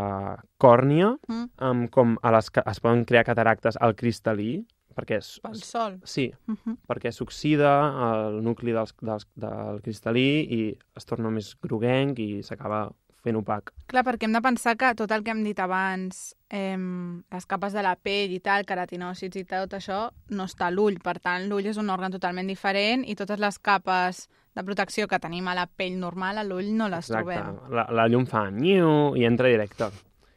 còrnia 0.59 1.16
Mm. 1.29 1.49
um, 1.61 1.87
com 1.88 2.16
a 2.23 2.31
les 2.33 2.51
que 2.51 2.62
es 2.66 2.81
poden 2.81 3.05
crear 3.05 3.25
cataractes 3.25 3.77
al 3.81 3.95
cristal·lí, 3.97 4.64
perquè 4.95 5.16
és, 5.18 5.38
Pel 5.42 5.57
sol. 5.57 6.01
sí, 6.05 6.33
Mhm. 6.47 6.77
perquè 6.88 7.12
s'oxida 7.12 7.71
el 8.12 8.42
nucli 8.45 8.73
dels, 8.73 8.95
dels, 9.01 9.27
del 9.35 9.81
cristal·lí 9.83 10.27
i 10.51 10.79
es 10.97 11.05
torna 11.07 11.31
més 11.31 11.55
groguenc 11.62 12.18
i 12.18 12.42
s'acaba 12.42 12.90
fent 13.23 13.37
opac. 13.37 13.71
Clar, 13.87 14.03
perquè 14.05 14.25
hem 14.25 14.33
de 14.33 14.40
pensar 14.42 14.77
que 14.77 14.95
tot 14.99 15.11
el 15.12 15.23
que 15.23 15.31
hem 15.31 15.45
dit 15.45 15.59
abans, 15.61 16.35
eh, 16.51 16.77
les 17.31 17.47
capes 17.47 17.73
de 17.73 17.83
la 17.83 17.95
pell 17.97 18.33
i 18.33 18.40
tal, 18.40 18.64
queratinòcits 18.66 19.37
i 19.37 19.45
tot 19.45 19.71
això, 19.79 20.11
no 20.31 20.45
està 20.45 20.66
a 20.66 20.71
l'ull. 20.73 20.99
Per 20.99 21.21
tant, 21.21 21.49
l'ull 21.49 21.64
és 21.66 21.77
un 21.79 21.88
òrgan 21.88 22.11
totalment 22.11 22.47
diferent 22.49 23.05
i 23.09 23.14
totes 23.14 23.38
les 23.38 23.59
capes 23.61 24.29
de 24.55 24.65
protecció 24.65 25.09
que 25.09 25.19
tenim 25.19 25.49
a 25.49 25.55
la 25.57 25.67
pell 25.67 25.99
normal, 26.01 26.38
a 26.38 26.45
l'ull 26.45 26.73
no 26.77 26.88
les 26.93 27.09
Exacte. 27.09 27.38
trobem. 27.38 27.73
La, 27.73 27.87
la 27.91 28.07
llum 28.09 28.27
fa 28.27 28.51
niu 28.51 29.15
i 29.17 29.25
entra 29.25 29.49
directe. 29.49 29.88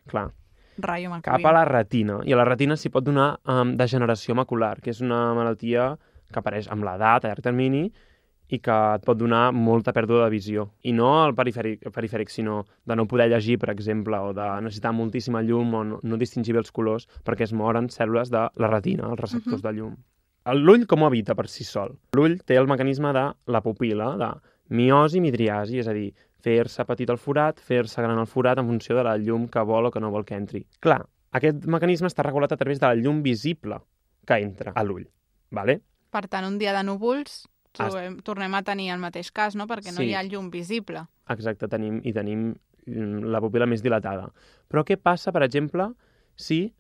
clar, 0.07 0.29
Rayo 0.77 1.09
cap 1.09 1.39
macabí. 1.39 1.45
a 1.45 1.51
la 1.53 1.65
retina. 1.65 2.19
I 2.25 2.33
a 2.33 2.35
la 2.37 2.45
retina 2.45 2.75
s'hi 2.75 2.89
pot 2.91 3.03
donar 3.03 3.39
um, 3.47 3.75
degeneració 3.77 4.35
macular, 4.35 4.79
que 4.81 4.91
és 4.91 4.99
una 5.01 5.33
malaltia 5.33 5.95
que 6.31 6.39
apareix 6.39 6.67
amb 6.71 6.83
l'edat 6.83 7.23
a 7.25 7.29
llarg 7.29 7.41
termini 7.43 7.85
i 8.49 8.59
que 8.59 8.73
et 8.95 9.05
pot 9.05 9.17
donar 9.17 9.51
molta 9.53 9.91
pèrdua 9.93 10.25
de 10.25 10.29
visió. 10.29 10.67
I 10.83 10.91
no 10.93 11.23
al 11.23 11.33
perifèric, 11.33 11.87
perifèric, 11.91 12.29
sinó 12.29 12.65
de 12.85 12.95
no 12.95 13.07
poder 13.07 13.29
llegir, 13.31 13.57
per 13.57 13.71
exemple, 13.71 14.17
o 14.19 14.33
de 14.33 14.45
necessitar 14.61 14.91
moltíssima 14.93 15.41
llum 15.41 15.73
o 15.73 15.83
no, 15.83 15.99
no 16.03 16.17
distingir 16.17 16.53
bé 16.53 16.59
els 16.59 16.71
colors 16.71 17.07
perquè 17.25 17.47
es 17.47 17.53
moren 17.53 17.87
cèl·lules 17.89 18.29
de 18.29 18.43
la 18.55 18.67
retina, 18.69 19.09
els 19.09 19.19
receptors 19.19 19.63
de 19.63 19.71
llum. 19.73 19.95
L'ull 20.53 20.85
com 20.85 21.01
ho 21.01 21.07
evita 21.09 21.33
per 21.35 21.47
si 21.49 21.63
sol? 21.65 21.95
L'ull 22.13 22.37
té 22.45 22.57
el 22.59 22.67
mecanisme 22.69 23.11
de 23.15 23.23
la 23.49 23.61
pupil·la, 23.65 24.11
de 24.21 24.29
miosi, 24.75 25.21
midriasi, 25.21 25.79
és 25.81 25.87
a 25.89 25.93
dir, 25.95 26.11
fer-se 26.45 26.85
petit 26.85 27.09
el 27.09 27.17
forat, 27.17 27.57
fer-se 27.59 28.01
gran 28.03 28.19
el 28.21 28.27
forat 28.29 28.59
en 28.61 28.67
funció 28.69 28.95
de 28.97 29.03
la 29.07 29.15
llum 29.17 29.47
que 29.49 29.63
vol 29.65 29.87
o 29.89 29.91
que 29.91 29.99
no 30.03 30.11
vol 30.13 30.25
que 30.25 30.35
entri. 30.37 30.61
Clar, 30.79 30.99
aquest 31.33 31.65
mecanisme 31.65 32.11
està 32.11 32.23
regulat 32.27 32.53
a 32.53 32.57
través 32.61 32.79
de 32.79 32.85
la 32.85 32.95
llum 32.99 33.23
visible 33.25 33.79
que 34.25 34.37
entra 34.41 34.73
a 34.75 34.83
l'ull. 34.85 35.07
Vale? 35.51 35.79
Per 36.13 36.27
tant, 36.29 36.45
un 36.45 36.59
dia 36.61 36.73
de 36.77 36.83
núvols 36.85 37.47
trobem, 37.75 38.19
tornem 38.23 38.53
a 38.55 38.61
tenir 38.63 38.91
el 38.93 39.01
mateix 39.01 39.31
cas, 39.35 39.55
no? 39.57 39.65
Perquè 39.67 39.91
no 39.91 39.99
Sí. 40.01 40.11
hi 40.11 40.13
ha 40.15 40.23
llum 40.23 40.51
visible. 40.51 41.07
Exacte, 41.29 41.67
tenim, 41.67 41.99
i 42.05 42.13
tenim 42.13 42.53
mm, 42.85 43.25
la 43.33 43.41
pupil·la 43.41 43.65
més 43.67 43.81
dilatada. 43.81 44.29
Però 44.69 44.85
què 44.85 44.95
passa, 45.01 45.31
per 45.33 45.41
exemple, 45.43 45.89
si 46.35 46.73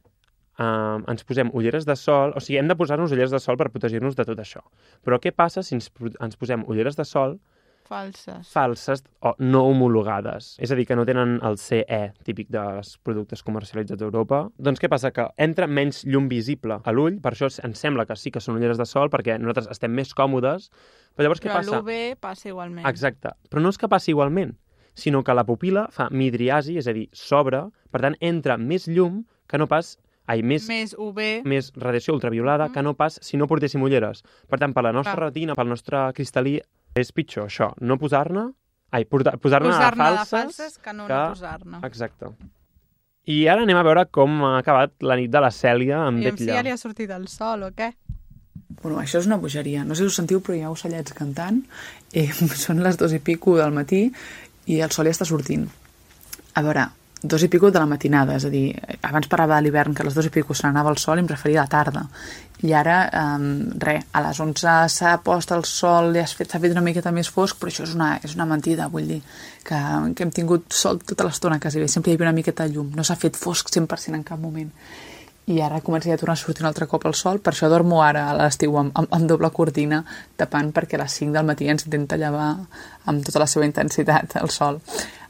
eh, 0.59 1.11
ens 1.11 1.23
posem 1.27 1.51
ulleres 1.53 1.85
de 1.85 1.95
sol, 1.95 2.33
o 2.35 2.39
sigui, 2.43 2.59
hem 2.59 2.67
de 2.71 2.75
posar-nos 2.79 3.11
ulleres 3.11 3.31
de 3.31 3.39
sol 3.43 3.57
per 3.57 3.69
protegir-nos 3.73 4.15
de 4.15 4.25
tot 4.25 4.39
això. 4.39 4.63
Però 5.03 5.19
què 5.19 5.31
passa 5.35 5.63
si 5.63 5.75
ens, 5.75 5.91
ens 6.21 6.35
posem 6.39 6.63
ulleres 6.67 6.95
de 6.95 7.05
sol 7.05 7.37
Falses. 7.85 8.47
falses 8.49 9.03
o 9.21 9.35
no 9.37 9.59
homologades? 9.69 10.55
És 10.57 10.71
a 10.71 10.75
dir, 10.75 10.87
que 10.89 10.95
no 10.97 11.05
tenen 11.05 11.35
el 11.45 11.59
CE 11.61 11.99
típic 12.25 12.49
dels 12.49 12.95
productes 13.05 13.43
comercialitzats 13.45 14.01
a 14.01 14.07
Europa. 14.07 14.39
Doncs 14.57 14.81
què 14.81 14.89
passa? 14.89 15.11
Que 15.13 15.27
entra 15.37 15.67
menys 15.69 16.01
llum 16.09 16.25
visible 16.31 16.79
a 16.81 16.91
l'ull, 16.95 17.19
per 17.21 17.35
això 17.35 17.51
ens 17.63 17.79
sembla 17.79 18.07
que 18.09 18.17
sí 18.17 18.31
que 18.33 18.41
són 18.41 18.57
ulleres 18.57 18.81
de 18.81 18.87
sol, 18.89 19.11
perquè 19.13 19.37
nosaltres 19.37 19.69
estem 19.75 19.93
més 19.93 20.15
còmodes, 20.17 20.71
però 21.13 21.27
llavors 21.27 21.43
què 21.43 21.51
Però 21.51 21.59
passa? 21.61 21.77
l'UV 21.77 22.17
passa 22.19 22.49
igualment. 22.49 22.87
Exacte. 22.89 23.35
Però 23.51 23.61
no 23.61 23.69
és 23.69 23.77
que 23.77 23.87
passi 23.91 24.15
igualment, 24.15 24.55
sinó 24.95 25.21
que 25.23 25.35
la 25.37 25.45
pupil·la 25.45 25.89
fa 25.93 26.09
midriasi, 26.09 26.79
és 26.81 26.87
a 26.89 26.93
dir, 26.95 27.05
s'obre, 27.13 27.67
per 27.91 28.01
tant, 28.01 28.17
entra 28.19 28.57
més 28.57 28.87
llum 28.89 29.27
que 29.47 29.61
no 29.61 29.67
pas... 29.69 29.99
Ai, 30.27 30.41
més, 30.41 30.65
Més 30.67 30.95
UV... 30.97 31.19
més 31.45 31.71
radiació 31.77 32.15
ultraviolada 32.15 32.71
que 32.73 32.81
no 32.81 32.95
pas 32.97 33.19
si 33.21 33.37
no 33.37 33.45
portéssim 33.47 33.83
ulleres. 33.85 34.23
Per 34.49 34.57
tant, 34.59 34.73
per 34.73 34.81
la 34.87 34.91
nostra 34.95 35.13
Clar. 35.13 35.27
retina, 35.29 35.53
pel 35.55 35.69
nostre 35.69 35.99
cristal·lí, 36.17 36.55
és 36.97 37.11
pitjor 37.13 37.45
això, 37.49 37.73
no 37.81 37.97
posar-ne... 38.01 38.47
Ai, 38.95 39.03
posar-ne 39.05 39.35
de 39.35 39.37
Posar-ne 39.43 40.03
falses... 40.03 40.29
de 40.31 40.37
falses 40.37 40.77
que 40.79 40.93
no, 40.93 41.05
que- 41.05 41.13
no 41.13 41.29
posar-ne. 41.33 41.79
Exacte. 41.85 42.29
I 43.25 43.47
ara 43.49 43.63
anem 43.65 43.77
a 43.77 43.83
veure 43.83 44.05
com 44.13 44.35
ha 44.45 44.57
acabat 44.59 44.93
la 45.01 45.15
nit 45.17 45.31
de 45.33 45.41
la 45.41 45.49
Cèlia 45.51 46.03
amb 46.05 46.21
I 46.21 46.27
si 46.27 46.29
Betlla. 46.31 46.57
ja 46.59 46.63
li 46.65 46.71
ha 46.73 46.77
sortit 46.77 47.09
el 47.11 47.25
sol 47.27 47.63
o 47.65 47.71
què? 47.73 47.91
Bueno, 48.81 48.99
això 49.01 49.17
és 49.21 49.25
una 49.29 49.37
bogeria. 49.41 49.83
No 49.83 49.95
sé 49.97 50.03
si 50.05 50.11
us 50.13 50.17
sentiu, 50.19 50.41
però 50.45 50.55
hi 50.57 50.61
ha 50.65 50.69
ocellets 50.73 51.13
cantant. 51.17 51.63
Eh, 52.13 52.27
són 52.65 52.81
les 52.85 52.97
dos 53.01 53.13
i 53.13 53.19
pico 53.19 53.57
del 53.57 53.73
matí 53.73 54.03
i 54.69 54.79
el 54.81 54.93
sol 54.93 55.09
ja 55.09 55.15
està 55.17 55.25
sortint. 55.25 55.65
A 56.55 56.61
veure, 56.65 56.85
dos 57.27 57.43
i 57.43 57.49
pico 57.51 57.71
de 57.71 57.81
la 57.81 57.87
matinada, 57.89 58.35
és 58.39 58.45
a 58.47 58.51
dir, 58.53 58.65
abans 59.01 59.29
parlava 59.31 59.57
de 59.57 59.65
l'hivern, 59.65 59.93
que 59.95 60.03
a 60.03 60.07
les 60.07 60.17
dos 60.17 60.27
i 60.27 60.31
pico 60.33 60.53
se 60.53 60.65
n'anava 60.67 60.91
el 60.93 60.99
sol 61.01 61.19
i 61.19 61.23
em 61.23 61.29
referia 61.31 61.61
a 61.61 61.65
la 61.65 61.71
tarda. 61.71 62.05
I 62.65 62.71
ara, 62.73 62.99
um, 63.21 63.47
res, 63.81 64.05
a 64.15 64.21
les 64.25 64.39
11 64.39 64.75
s'ha 64.93 65.15
post 65.25 65.51
el 65.51 65.65
sol, 65.69 66.13
ja 66.15 66.23
s'ha 66.25 66.39
fet, 66.39 66.55
fet 66.55 66.75
una 66.75 66.85
miqueta 66.85 67.11
més 67.15 67.29
fosc, 67.29 67.59
però 67.59 67.73
això 67.73 67.83
és 67.87 67.95
una, 67.97 68.13
és 68.23 68.37
una 68.37 68.47
mentida, 68.49 68.87
vull 68.93 69.09
dir, 69.09 69.19
que, 69.65 69.81
que 70.15 70.23
hem 70.25 70.31
tingut 70.35 70.71
sol 70.73 71.01
tota 71.03 71.27
l'estona, 71.27 71.59
quasi 71.59 71.83
bé, 71.83 71.89
sempre 71.91 72.13
hi 72.13 72.15
havia 72.15 72.29
una 72.29 72.37
miqueta 72.37 72.65
de 72.65 72.77
llum, 72.77 72.93
no 72.95 73.03
s'ha 73.03 73.19
fet 73.19 73.37
fosc 73.39 73.73
100% 73.73 74.15
en 74.15 74.25
cap 74.25 74.39
moment 74.39 74.71
i 75.45 75.59
ara 75.61 75.81
comença 75.81 76.09
a 76.13 76.17
tornar 76.17 76.33
a 76.33 76.41
sortir 76.41 76.63
un 76.63 76.69
altre 76.71 76.87
cop 76.89 77.03
el 77.05 77.13
sol, 77.13 77.37
per 77.39 77.53
això 77.53 77.69
dormo 77.69 77.99
ara 78.01 78.23
a 78.31 78.33
l'estiu 78.37 78.77
amb, 78.79 78.95
amb, 78.97 79.11
amb 79.13 79.29
doble 79.29 79.51
cortina, 79.53 80.01
tapant 80.37 80.71
perquè 80.73 80.97
a 80.97 81.03
les 81.03 81.17
5 81.21 81.35
del 81.35 81.45
matí 81.45 81.69
ens 81.69 81.85
intenta 81.85 82.17
llevar 82.17 82.49
amb 83.05 83.25
tota 83.25 83.43
la 83.43 83.47
seva 83.51 83.67
intensitat 83.69 84.39
el 84.41 84.49
sol. 84.49 84.79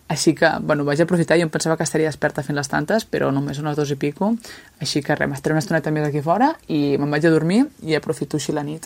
Així 0.08 0.36
que, 0.38 0.50
bueno, 0.62 0.86
vaig 0.86 1.02
aprofitar, 1.02 1.38
jo 1.40 1.48
em 1.48 1.50
pensava 1.50 1.78
que 1.80 1.86
estaria 1.88 2.12
desperta 2.12 2.44
fent 2.46 2.58
les 2.58 2.70
tantes, 2.70 3.08
però 3.10 3.32
només 3.34 3.58
unes 3.62 3.78
dos 3.78 3.90
i 3.90 3.98
pico, 3.98 4.36
així 4.80 5.02
que 5.02 5.18
res, 5.18 5.30
m'estaré 5.32 5.58
una 5.58 5.64
estoneta 5.64 5.94
més 5.96 6.06
aquí 6.06 6.22
fora 6.22 6.52
i 6.70 6.94
me'n 7.02 7.10
vaig 7.10 7.26
a 7.26 7.34
dormir 7.34 7.64
i 7.82 7.98
aprofito 7.98 8.38
així 8.38 8.54
la 8.54 8.64
nit. 8.68 8.86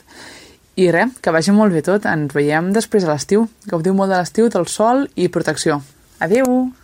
I 0.80 0.88
res, 0.96 1.20
que 1.20 1.36
vagi 1.36 1.52
molt 1.52 1.76
bé 1.76 1.84
tot, 1.84 2.08
ens 2.08 2.32
veiem 2.32 2.72
després 2.72 3.04
a 3.04 3.12
l'estiu. 3.12 3.50
Gaudiu 3.68 3.98
molt 3.98 4.16
de 4.16 4.22
l'estiu, 4.22 4.48
del 4.48 4.70
sol 4.72 5.10
i 5.20 5.28
protecció. 5.28 5.82
Adéu! 6.24 6.79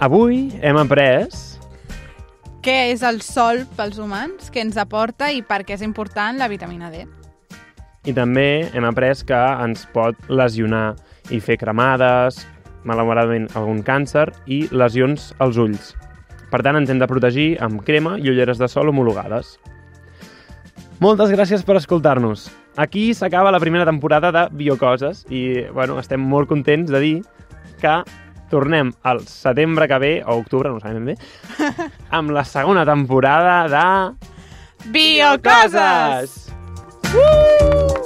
Avui 0.00 0.48
hem 0.64 0.80
après 0.80 1.28
Què 2.64 2.76
és 2.90 3.04
el 3.04 3.20
sol 3.20 3.66
pels 3.76 4.00
humans? 4.00 4.48
Què 4.52 4.64
ens 4.64 4.80
aporta 4.80 5.28
i 5.32 5.44
per 5.44 5.62
què 5.64 5.76
és 5.76 5.86
important 5.86 6.40
la 6.40 6.48
vitamina 6.48 6.88
D? 6.92 7.06
i 8.08 8.14
també 8.16 8.70
hem 8.72 8.86
après 8.88 9.24
que 9.28 9.38
ens 9.60 9.84
pot 9.94 10.16
lesionar 10.32 10.94
i 11.30 11.40
fer 11.44 11.58
cremades, 11.60 12.40
malauradament 12.88 13.50
algun 13.58 13.82
càncer 13.84 14.30
i 14.48 14.62
lesions 14.72 15.30
als 15.38 15.58
ulls. 15.60 15.92
Per 16.50 16.62
tant, 16.64 16.78
ens 16.80 16.90
hem 16.90 16.98
de 16.98 17.08
protegir 17.10 17.50
amb 17.62 17.84
crema 17.86 18.16
i 18.18 18.32
ulleres 18.32 18.58
de 18.58 18.68
sol 18.72 18.88
homologades. 18.90 19.58
Moltes 21.00 21.30
gràcies 21.32 21.62
per 21.64 21.76
escoltar-nos. 21.78 22.48
Aquí 22.80 23.10
s'acaba 23.14 23.52
la 23.52 23.60
primera 23.60 23.84
temporada 23.84 24.32
de 24.32 24.48
Biocoses 24.56 25.24
i 25.28 25.66
bueno, 25.74 25.98
estem 26.00 26.20
molt 26.20 26.48
contents 26.48 26.90
de 26.90 27.00
dir 27.00 27.14
que 27.80 28.00
tornem 28.50 28.92
al 29.06 29.24
setembre 29.30 29.88
que 29.88 30.00
ve, 30.02 30.12
o 30.26 30.36
octubre, 30.40 30.72
no 30.72 30.82
sabem 30.82 31.04
ben 31.04 31.14
bé, 31.14 31.88
amb 32.18 32.34
la 32.34 32.44
segona 32.44 32.84
temporada 32.88 33.62
de... 33.70 33.86
Biocoses! 34.90 36.36
Biocoses! 37.10 37.14
Uh! 37.14 37.99